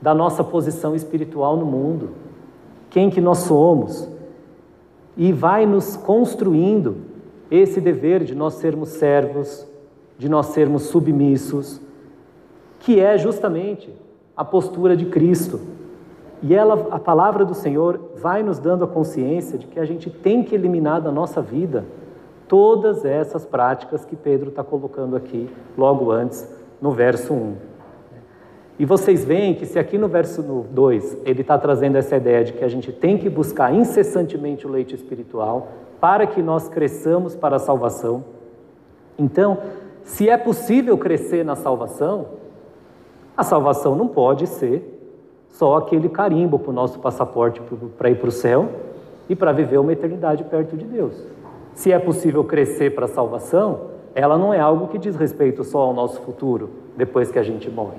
[0.00, 2.10] da nossa posição espiritual no mundo.
[2.90, 4.08] Quem que nós somos.
[5.16, 6.96] E vai nos construindo
[7.50, 9.66] esse dever de nós sermos servos,
[10.16, 11.80] de nós sermos submissos,
[12.80, 13.92] que é justamente
[14.36, 15.60] a postura de Cristo.
[16.40, 20.08] E ela, a palavra do Senhor vai nos dando a consciência de que a gente
[20.08, 21.84] tem que eliminar da nossa vida
[22.46, 26.48] todas essas práticas que Pedro está colocando aqui, logo antes,
[26.80, 27.56] no verso 1.
[28.78, 32.52] E vocês veem que se aqui no verso 2 ele está trazendo essa ideia de
[32.52, 35.68] que a gente tem que buscar incessantemente o leite espiritual
[36.00, 38.24] para que nós cresçamos para a salvação.
[39.18, 39.58] Então,
[40.04, 42.26] se é possível crescer na salvação,
[43.36, 44.94] a salvação não pode ser
[45.48, 47.60] só aquele carimbo para o nosso passaporte
[47.96, 48.68] para ir para o céu
[49.28, 51.26] e para viver uma eternidade perto de Deus.
[51.74, 55.80] Se é possível crescer para a salvação, ela não é algo que diz respeito só
[55.80, 57.98] ao nosso futuro, depois que a gente morre.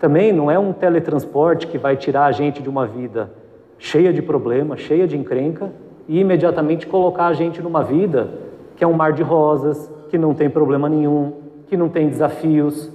[0.00, 3.30] Também não é um teletransporte que vai tirar a gente de uma vida
[3.78, 5.72] cheia de problemas, cheia de encrenca,
[6.08, 8.30] e imediatamente colocar a gente numa vida
[8.76, 11.34] que é um mar de rosas, que não tem problema nenhum,
[11.66, 12.90] que não tem desafios.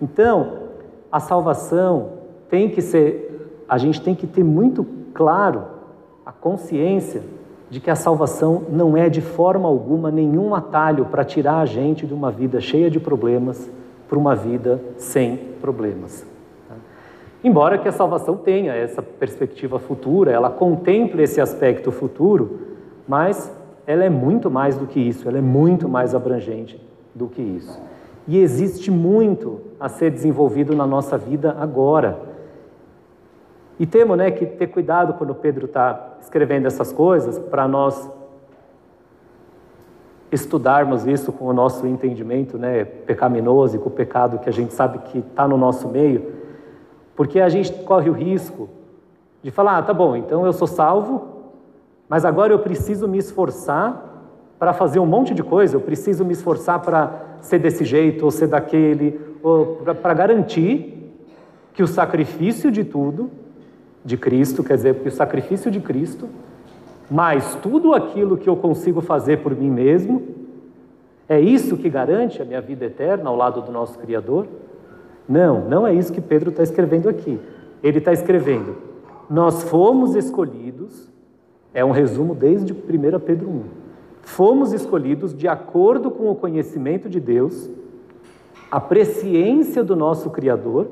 [0.00, 0.60] Então,
[1.10, 2.12] a salvação
[2.48, 5.64] tem que ser, a gente tem que ter muito claro
[6.24, 7.22] a consciência
[7.72, 12.06] de que a salvação não é de forma alguma nenhum atalho para tirar a gente
[12.06, 13.70] de uma vida cheia de problemas
[14.06, 16.22] para uma vida sem problemas.
[16.68, 16.74] Tá?
[17.42, 22.58] Embora que a salvação tenha essa perspectiva futura, ela contemple esse aspecto futuro,
[23.08, 23.50] mas
[23.86, 26.78] ela é muito mais do que isso, ela é muito mais abrangente
[27.14, 27.80] do que isso.
[28.28, 32.20] E existe muito a ser desenvolvido na nossa vida agora.
[33.78, 38.10] E temos né, que ter cuidado quando Pedro está escrevendo essas coisas, para nós
[40.30, 44.72] estudarmos isso com o nosso entendimento né, pecaminoso e com o pecado que a gente
[44.72, 46.32] sabe que está no nosso meio,
[47.14, 48.68] porque a gente corre o risco
[49.42, 51.28] de falar: ah, tá bom, então eu sou salvo,
[52.08, 54.10] mas agora eu preciso me esforçar
[54.58, 58.30] para fazer um monte de coisa, eu preciso me esforçar para ser desse jeito ou
[58.30, 59.20] ser daquele,
[60.00, 61.12] para garantir
[61.74, 63.30] que o sacrifício de tudo
[64.04, 66.28] de Cristo, quer dizer, que o sacrifício de Cristo,
[67.10, 70.22] mais tudo aquilo que eu consigo fazer por mim mesmo,
[71.28, 74.46] é isso que garante a minha vida eterna ao lado do nosso Criador?
[75.28, 77.40] Não, não é isso que Pedro está escrevendo aqui.
[77.82, 78.76] Ele está escrevendo:
[79.30, 81.10] Nós fomos escolhidos,
[81.72, 82.76] é um resumo desde 1
[83.20, 83.62] Pedro 1.
[84.22, 87.68] Fomos escolhidos de acordo com o conhecimento de Deus,
[88.70, 90.88] a presciência do nosso Criador,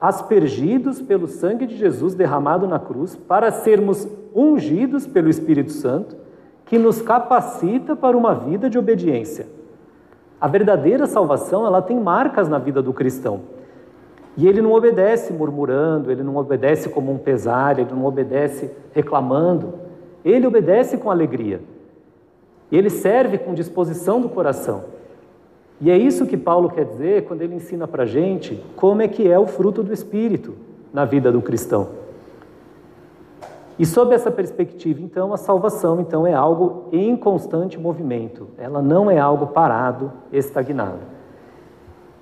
[0.00, 6.16] aspergidos pelo sangue de Jesus derramado na cruz, para sermos ungidos pelo Espírito Santo,
[6.64, 9.46] que nos capacita para uma vida de obediência.
[10.40, 13.40] A verdadeira salvação, ela tem marcas na vida do cristão.
[14.36, 19.74] E ele não obedece murmurando, ele não obedece como um pesar, ele não obedece reclamando.
[20.24, 21.60] Ele obedece com alegria.
[22.70, 24.84] Ele serve com disposição do coração.
[25.80, 29.08] E é isso que Paulo quer dizer quando ele ensina para a gente como é
[29.08, 30.54] que é o fruto do Espírito
[30.92, 31.88] na vida do cristão.
[33.78, 38.48] E sob essa perspectiva, então, a salvação então é algo em constante movimento.
[38.58, 40.98] Ela não é algo parado, estagnado.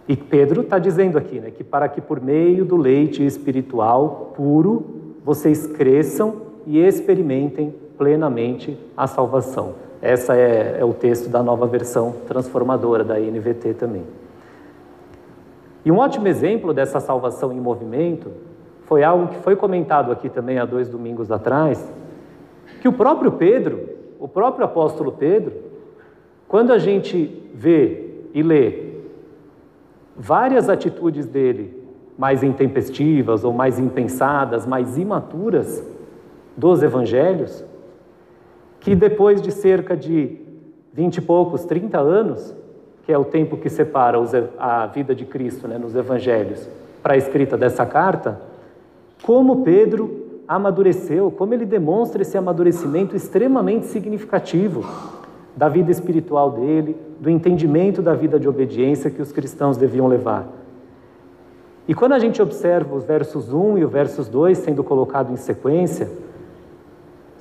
[0.07, 4.84] E Pedro está dizendo aqui, né, que para que por meio do leite espiritual puro
[5.24, 9.86] vocês cresçam e experimentem plenamente a salvação.
[10.07, 14.04] Essa é, é o texto da nova versão transformadora da NVT também.
[15.84, 18.30] E um ótimo exemplo dessa salvação em movimento
[18.82, 21.92] foi algo que foi comentado aqui também há dois domingos atrás,
[22.80, 23.88] que o próprio Pedro,
[24.20, 25.54] o próprio apóstolo Pedro,
[26.46, 28.92] quando a gente vê e lê
[30.16, 31.82] várias atitudes dele
[32.16, 35.84] mais intempestivas ou mais impensadas, mais imaturas
[36.57, 37.64] dos evangelhos,
[38.87, 40.39] que depois de cerca de
[40.93, 42.55] vinte e poucos, trinta anos,
[43.03, 44.16] que é o tempo que separa
[44.57, 46.68] a vida de Cristo né, nos evangelhos
[47.03, 48.41] para a escrita dessa carta,
[49.24, 54.89] como Pedro amadureceu, como ele demonstra esse amadurecimento extremamente significativo
[55.57, 60.47] da vida espiritual dele, do entendimento da vida de obediência que os cristãos deviam levar.
[61.89, 65.37] E quando a gente observa os versos 1 e o versos 2 sendo colocados em
[65.37, 66.09] sequência,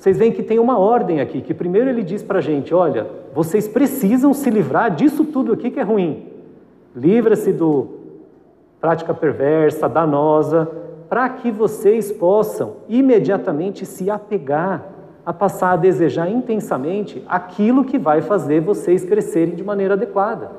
[0.06, 3.08] vocês veem que tem uma ordem aqui, que primeiro ele diz para a gente, olha,
[3.34, 6.28] vocês precisam se livrar disso tudo aqui que é ruim.
[6.94, 7.88] Livra-se do
[8.80, 10.70] prática perversa, danosa,
[11.08, 14.86] para que vocês possam imediatamente se apegar
[15.24, 20.52] a passar a desejar intensamente aquilo que vai fazer vocês crescerem de maneira adequada.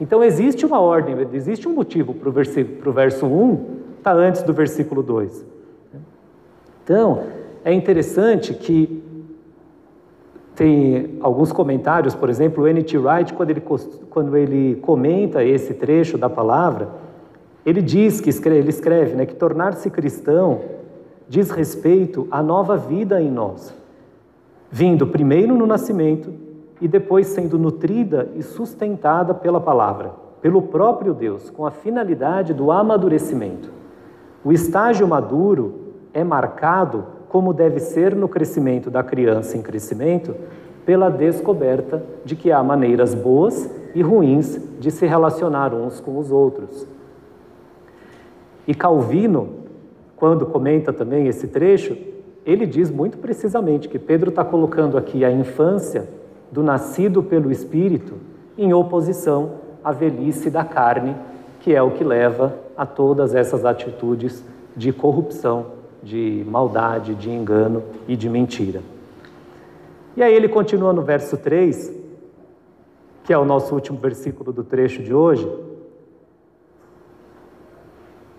[0.00, 3.66] Então existe uma ordem, existe um motivo para o verso 1,
[3.98, 5.44] está antes do versículo 2.
[6.82, 9.02] Então, é interessante que
[10.54, 12.98] tem alguns comentários, por exemplo, o N.T.
[12.98, 13.62] Wright, quando ele,
[14.10, 16.88] quando ele comenta esse trecho da palavra,
[17.64, 20.60] ele diz que escreve, ele escreve né, que tornar-se cristão
[21.28, 23.72] diz respeito à nova vida em nós,
[24.70, 26.32] vindo primeiro no nascimento
[26.80, 32.72] e depois sendo nutrida e sustentada pela palavra, pelo próprio Deus, com a finalidade do
[32.72, 33.70] amadurecimento.
[34.44, 40.34] O estágio maduro é marcado, como deve ser no crescimento da criança em crescimento,
[40.84, 46.32] pela descoberta de que há maneiras boas e ruins de se relacionar uns com os
[46.32, 46.86] outros.
[48.66, 49.60] E Calvino,
[50.16, 51.96] quando comenta também esse trecho,
[52.44, 56.08] ele diz muito precisamente que Pedro está colocando aqui a infância
[56.50, 58.14] do nascido pelo Espírito
[58.58, 59.52] em oposição
[59.84, 61.14] à velhice da carne,
[61.60, 64.44] que é o que leva a todas essas atitudes
[64.76, 68.82] de corrupção, de maldade, de engano e de mentira.
[70.16, 71.96] E aí ele continua no verso 3,
[73.24, 75.48] que é o nosso último versículo do trecho de hoje,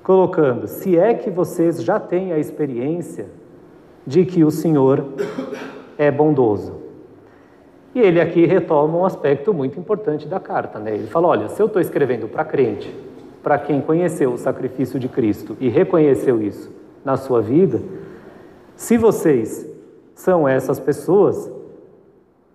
[0.04, 3.30] colocando: se é que vocês já têm a experiência
[4.06, 5.06] de que o Senhor
[5.98, 6.82] é bondoso.
[7.94, 10.80] E ele aqui retoma um aspecto muito importante da carta.
[10.80, 10.96] Né?
[10.96, 12.94] Ele fala: olha, se eu estou escrevendo para crente,
[13.44, 17.82] para quem conheceu o sacrifício de Cristo e reconheceu isso na sua vida,
[18.76, 19.68] se vocês
[20.16, 21.52] são essas pessoas,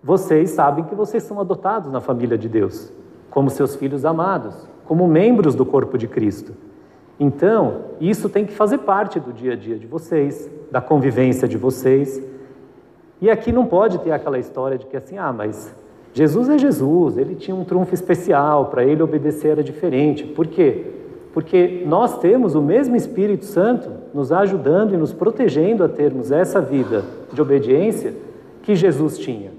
[0.02, 2.92] vocês sabem que vocês são adotados na família de Deus,
[3.30, 6.52] como seus filhos amados, como membros do corpo de Cristo.
[7.18, 11.56] Então, isso tem que fazer parte do dia a dia de vocês, da convivência de
[11.56, 12.22] vocês.
[13.20, 15.74] E aqui não pode ter aquela história de que assim, ah, mas
[16.12, 20.24] Jesus é Jesus, ele tinha um trunfo especial, para ele obedecer era diferente.
[20.24, 20.95] Por quê?
[21.36, 26.62] Porque nós temos o mesmo Espírito Santo nos ajudando e nos protegendo a termos essa
[26.62, 28.14] vida de obediência
[28.62, 29.50] que Jesus tinha.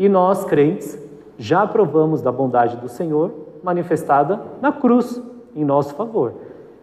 [0.00, 0.98] E nós, crentes,
[1.38, 5.22] já provamos da bondade do Senhor manifestada na cruz,
[5.54, 6.32] em nosso favor.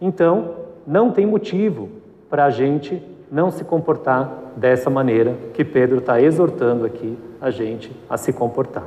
[0.00, 0.52] Então,
[0.86, 1.90] não tem motivo
[2.30, 7.92] para a gente não se comportar dessa maneira que Pedro está exortando aqui a gente
[8.08, 8.86] a se comportar.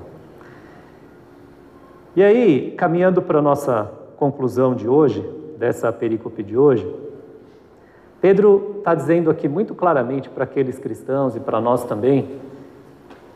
[2.16, 5.24] E aí, caminhando para a nossa conclusão de hoje,
[5.58, 6.86] dessa perícope de hoje,
[8.22, 12.40] Pedro está dizendo aqui muito claramente para aqueles cristãos e para nós também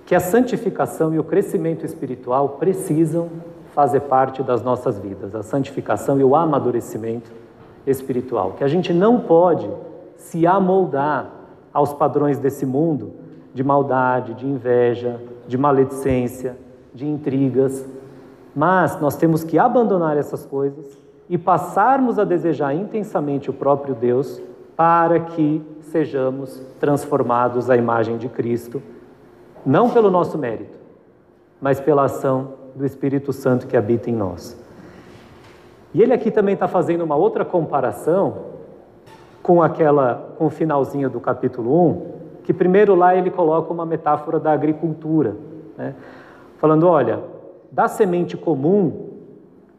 [0.06, 3.30] que a santificação e o crescimento espiritual precisam
[3.76, 7.32] fazer parte das nossas vidas, a santificação e o amadurecimento
[7.86, 9.70] espiritual, que a gente não pode
[10.18, 11.30] se amoldar
[11.72, 13.14] aos padrões desse mundo
[13.54, 16.58] de maldade, de inveja, de maledicência,
[16.94, 17.86] de intrigas,
[18.56, 20.98] mas nós temos que abandonar essas coisas
[21.30, 24.42] e passarmos a desejar intensamente o próprio Deus
[24.76, 28.82] para que sejamos transformados à imagem de Cristo,
[29.66, 30.78] não pelo nosso mérito,
[31.62, 34.58] mas pela ação do Espírito Santo que habita em nós.
[35.94, 38.50] E ele aqui também está fazendo uma outra comparação
[39.42, 44.40] com aquela, com o finalzinho do capítulo 1, que primeiro lá ele coloca uma metáfora
[44.40, 45.36] da agricultura,
[45.78, 45.96] né?
[46.58, 47.20] falando, olha,
[47.72, 49.10] da semente comum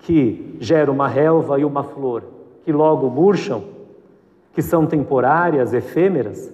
[0.01, 2.25] que gera uma relva e uma flor,
[2.65, 3.65] que logo murcham,
[4.53, 6.53] que são temporárias, efêmeras,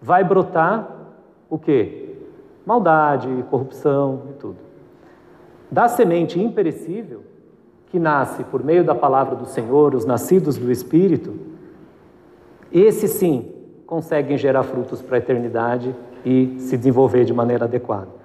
[0.00, 0.88] vai brotar
[1.48, 2.16] o quê?
[2.66, 4.56] Maldade, corrupção e tudo.
[5.70, 7.22] Da semente imperecível,
[7.88, 11.34] que nasce por meio da palavra do Senhor, os nascidos do Espírito,
[12.72, 13.52] esses sim
[13.86, 15.94] conseguem gerar frutos para a eternidade
[16.24, 18.23] e se desenvolver de maneira adequada.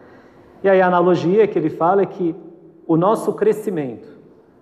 [0.64, 2.36] E aí a analogia que ele fala é que
[2.88, 4.07] o nosso crescimento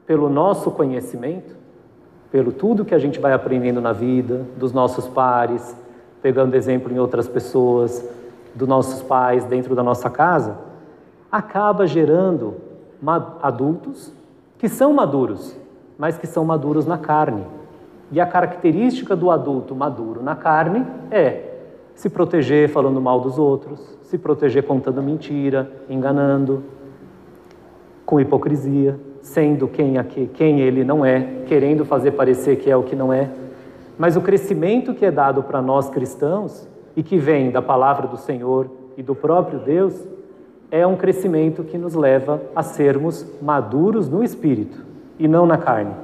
[0.06, 1.58] pelo nosso conhecimento
[2.32, 5.76] pelo tudo que a gente vai aprendendo na vida, dos nossos pares,
[6.22, 8.08] pegando exemplo em outras pessoas,
[8.54, 10.58] dos nossos pais dentro da nossa casa,
[11.32, 12.56] acaba gerando
[13.42, 14.12] adultos
[14.58, 15.56] que são maduros,
[15.98, 17.46] mas que são maduros na carne.
[18.12, 21.47] E a característica do adulto maduro na carne é
[21.98, 26.64] se proteger falando mal dos outros, se proteger contando mentira, enganando,
[28.06, 32.84] com hipocrisia sendo quem, aqui, quem ele não é, querendo fazer parecer que é o
[32.84, 33.30] que não é.
[33.98, 38.16] Mas o crescimento que é dado para nós cristãos e que vem da palavra do
[38.16, 40.00] Senhor e do próprio Deus
[40.70, 44.86] é um crescimento que nos leva a sermos maduros no espírito
[45.18, 45.96] e não na carne.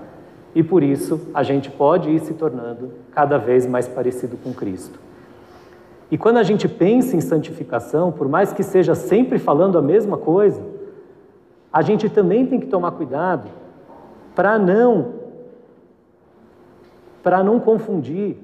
[0.55, 4.99] E por isso a gente pode ir se tornando cada vez mais parecido com Cristo.
[6.12, 10.18] E quando a gente pensa em santificação, por mais que seja sempre falando a mesma
[10.18, 10.62] coisa,
[11.72, 13.49] a gente também tem que tomar cuidado
[14.36, 15.24] para não
[17.24, 18.36] para não confundir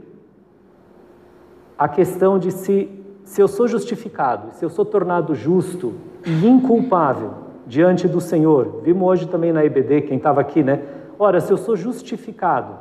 [1.78, 3.00] a questão de se
[3.30, 5.94] se eu sou justificado, se eu sou tornado justo
[6.26, 7.32] e inculpável
[7.68, 8.82] diante do Senhor.
[8.84, 10.82] Vimos hoje também na EBD, quem estava aqui, né?
[11.20, 12.74] Ora, se eu sou justificado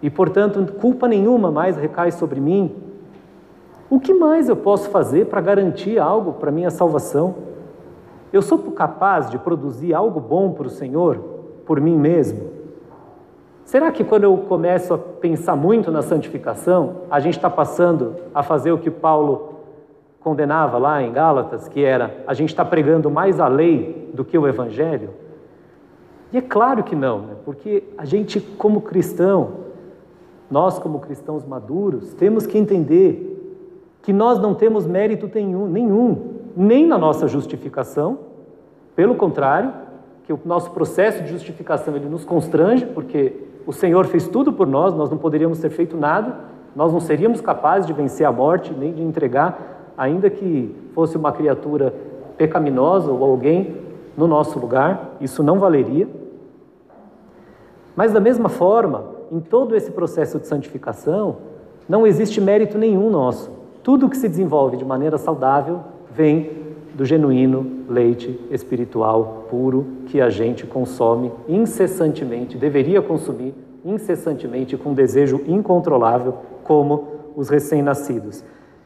[0.00, 2.72] e, portanto, culpa nenhuma mais recai sobre mim,
[3.88, 7.34] o que mais eu posso fazer para garantir algo para minha salvação?
[8.32, 11.18] Eu sou capaz de produzir algo bom para o Senhor
[11.64, 12.50] por mim mesmo?
[13.64, 18.42] Será que quando eu começo a pensar muito na santificação, a gente está passando a
[18.42, 19.54] fazer o que Paulo
[20.20, 24.36] condenava lá em Gálatas, que era a gente está pregando mais a lei do que
[24.36, 25.10] o Evangelho?
[26.32, 27.34] E é claro que não, né?
[27.44, 29.66] porque a gente, como cristão,
[30.50, 33.35] nós, como cristãos maduros, temos que entender
[34.06, 38.20] que nós não temos mérito nenhum, nem na nossa justificação,
[38.94, 39.72] pelo contrário,
[40.22, 43.32] que o nosso processo de justificação ele nos constrange, porque
[43.66, 46.36] o Senhor fez tudo por nós, nós não poderíamos ter feito nada,
[46.76, 51.32] nós não seríamos capazes de vencer a morte, nem de entregar, ainda que fosse uma
[51.32, 51.92] criatura
[52.38, 53.76] pecaminosa ou alguém
[54.16, 56.06] no nosso lugar, isso não valeria.
[57.96, 61.38] Mas da mesma forma, em todo esse processo de santificação,
[61.88, 63.55] não existe mérito nenhum nosso.
[63.86, 65.78] Tudo que se desenvolve de maneira saudável
[66.10, 74.92] vem do genuíno leite espiritual puro que a gente consome incessantemente, deveria consumir incessantemente com
[74.92, 76.34] desejo incontrolável,
[76.64, 77.06] como
[77.36, 78.42] os recém-nascidos.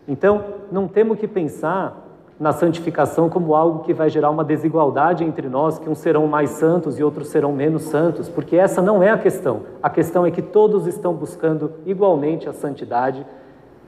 [0.06, 2.06] Então, não temos que pensar
[2.38, 6.50] na santificação como algo que vai gerar uma desigualdade entre nós, que uns serão mais
[6.50, 9.62] santos e outros serão menos santos, porque essa não é a questão.
[9.82, 13.24] A questão é que todos estão buscando igualmente a santidade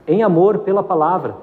[0.07, 1.35] em amor pela palavra.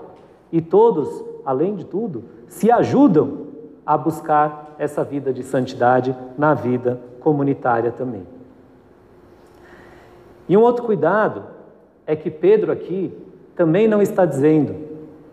[0.52, 3.46] E todos além de tudo, se ajudam
[3.84, 8.22] a buscar essa vida de santidade na vida comunitária também.
[10.48, 11.44] E um outro cuidado
[12.06, 13.12] é que Pedro aqui
[13.54, 14.74] também não está dizendo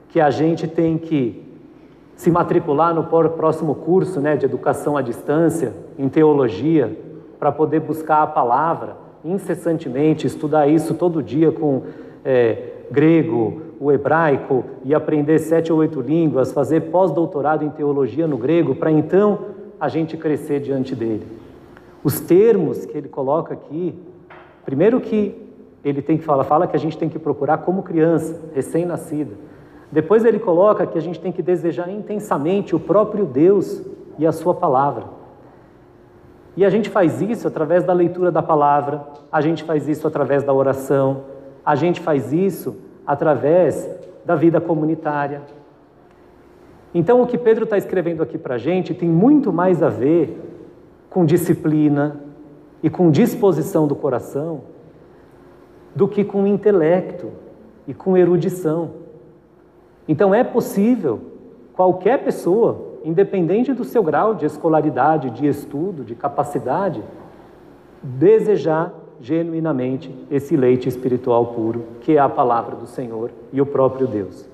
[0.09, 1.43] que a gente tem que
[2.15, 6.97] se matricular no próximo curso né, de educação à distância, em teologia,
[7.39, 11.83] para poder buscar a palavra incessantemente, estudar isso todo dia com
[12.23, 18.37] é, grego, o hebraico e aprender sete ou oito línguas, fazer pós-doutorado em teologia no
[18.37, 19.39] grego, para então
[19.79, 21.25] a gente crescer diante dele.
[22.03, 23.93] Os termos que ele coloca aqui
[24.67, 25.33] Primeiro que
[25.81, 29.33] ele tem que falar, fala que a gente tem que procurar como criança, recém-nascida.
[29.89, 33.81] Depois ele coloca que a gente tem que desejar intensamente o próprio Deus
[34.19, 35.05] e a sua palavra.
[36.57, 40.43] E a gente faz isso através da leitura da palavra, a gente faz isso através
[40.43, 41.21] da oração,
[41.67, 43.89] a gente faz isso através
[44.23, 45.41] da vida comunitária.
[46.93, 50.41] Então, o que Pedro está escrevendo aqui para a gente tem muito mais a ver
[51.09, 52.21] com disciplina
[52.81, 54.61] e com disposição do coração
[55.93, 57.31] do que com intelecto
[57.85, 58.91] e com erudição.
[60.07, 61.19] Então é possível
[61.73, 67.03] qualquer pessoa, independente do seu grau de escolaridade, de estudo, de capacidade,
[68.01, 74.07] desejar genuinamente esse leite espiritual puro, que é a palavra do Senhor e o próprio
[74.07, 74.47] Deus.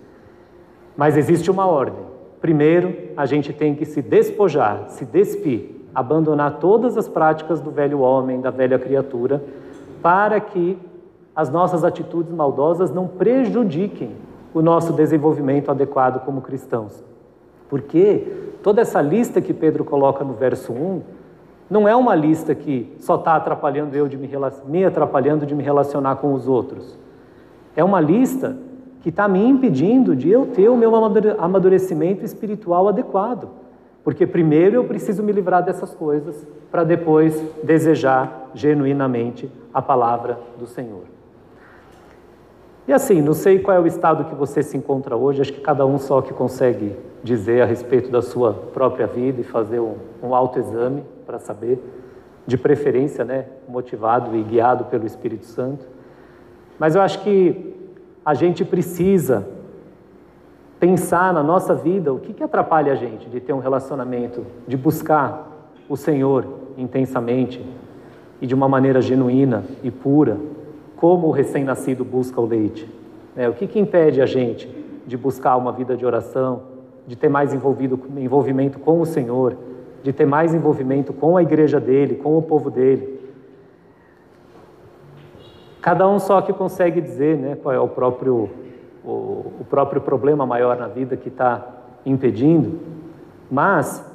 [0.96, 2.04] Mas existe uma ordem.
[2.40, 8.00] Primeiro, a gente tem que se despojar, se despir, abandonar todas as práticas do velho
[8.00, 9.44] homem, da velha criatura,
[10.02, 10.78] para que
[11.36, 14.12] as nossas atitudes maldosas não prejudiquem
[14.54, 17.04] o nosso desenvolvimento adequado como cristãos.
[17.70, 18.28] Porque
[18.62, 21.02] toda essa lista que Pedro coloca no verso 1
[21.70, 24.30] não é uma lista que só está atrapalhando eu de me,
[24.66, 26.98] me atrapalhando de me relacionar com os outros.
[27.76, 28.58] É uma lista
[29.02, 30.94] que está me impedindo de eu ter o meu
[31.38, 33.50] amadurecimento espiritual adequado.
[34.04, 40.68] Porque primeiro eu preciso me livrar dessas coisas para depois desejar genuinamente a palavra do
[40.68, 41.04] Senhor.
[42.86, 45.62] E assim, não sei qual é o estado que você se encontra hoje, acho que
[45.62, 46.94] cada um só que consegue
[47.24, 51.80] dizer a respeito da sua própria vida e fazer um, um autoexame para saber,
[52.46, 55.86] de preferência, né, motivado e guiado pelo Espírito Santo.
[56.78, 57.74] Mas eu acho que
[58.26, 59.48] a gente precisa
[60.80, 64.76] pensar na nossa vida o que, que atrapalha a gente de ter um relacionamento, de
[64.76, 66.46] buscar o Senhor
[66.78, 67.66] intensamente
[68.42, 70.38] e de uma maneira genuína e pura
[70.98, 72.90] como o recém-nascido busca o leite.
[73.36, 74.68] É, o que, que impede a gente
[75.06, 76.64] de buscar uma vida de oração,
[77.06, 79.58] de ter mais envolvido, envolvimento com o Senhor,
[80.04, 83.22] de ter mais envolvimento com a igreja dele, com o povo dele?
[85.82, 88.50] Cada um só que consegue dizer né, qual é o próprio,
[89.04, 91.66] o, o próprio problema maior na vida que está
[92.06, 92.80] impedindo,
[93.50, 94.06] mas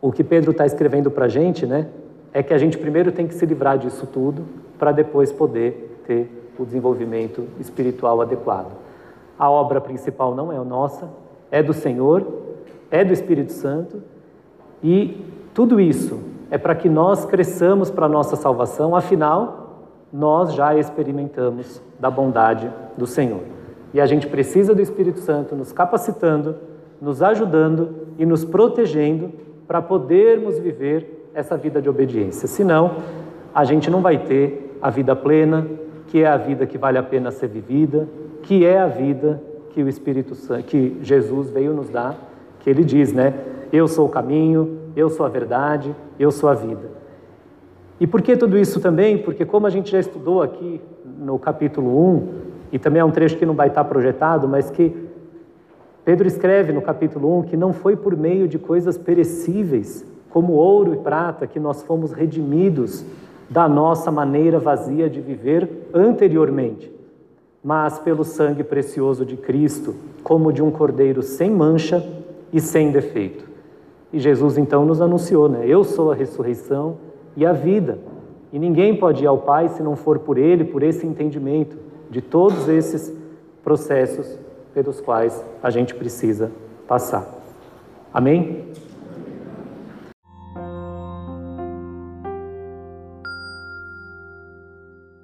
[0.00, 1.88] o que Pedro está escrevendo para a gente né,
[2.32, 4.44] é que a gente primeiro tem que se livrar disso tudo
[4.78, 8.72] para depois poder ter o desenvolvimento espiritual adequado.
[9.38, 11.08] A obra principal não é nossa,
[11.50, 12.26] é do Senhor,
[12.90, 14.02] é do Espírito Santo
[14.82, 15.24] e
[15.54, 16.20] tudo isso
[16.50, 22.70] é para que nós cresçamos para a nossa salvação, afinal, nós já experimentamos da bondade
[22.96, 23.40] do Senhor.
[23.94, 26.56] E a gente precisa do Espírito Santo nos capacitando,
[27.00, 29.32] nos ajudando e nos protegendo
[29.66, 32.46] para podermos viver essa vida de obediência.
[32.46, 32.96] Senão,
[33.54, 35.66] a gente não vai ter a vida plena,
[36.08, 38.08] que é a vida que vale a pena ser vivida,
[38.42, 42.14] que é a vida que o Espírito Santo, que Jesus veio nos dar,
[42.62, 43.34] que ele diz, né?
[43.72, 46.90] Eu sou o caminho, eu sou a verdade, eu sou a vida.
[48.00, 49.18] E por que tudo isso também?
[49.18, 50.80] Porque como a gente já estudou aqui
[51.18, 52.28] no capítulo 1,
[52.72, 55.08] e também é um trecho que não vai estar projetado, mas que
[56.04, 60.94] Pedro escreve no capítulo 1 que não foi por meio de coisas perecíveis, como ouro
[60.94, 63.04] e prata, que nós fomos redimidos
[63.50, 66.90] da nossa maneira vazia de viver anteriormente,
[67.62, 72.02] mas pelo sangue precioso de Cristo, como de um cordeiro sem mancha
[72.52, 73.48] e sem defeito.
[74.12, 75.64] E Jesus então nos anunciou, né?
[75.66, 76.98] Eu sou a ressurreição
[77.36, 77.98] e a vida.
[78.52, 81.76] E ninguém pode ir ao Pai se não for por Ele, por esse entendimento
[82.10, 83.12] de todos esses
[83.64, 84.38] processos
[84.74, 86.50] pelos quais a gente precisa
[86.86, 87.26] passar.
[88.12, 88.66] Amém?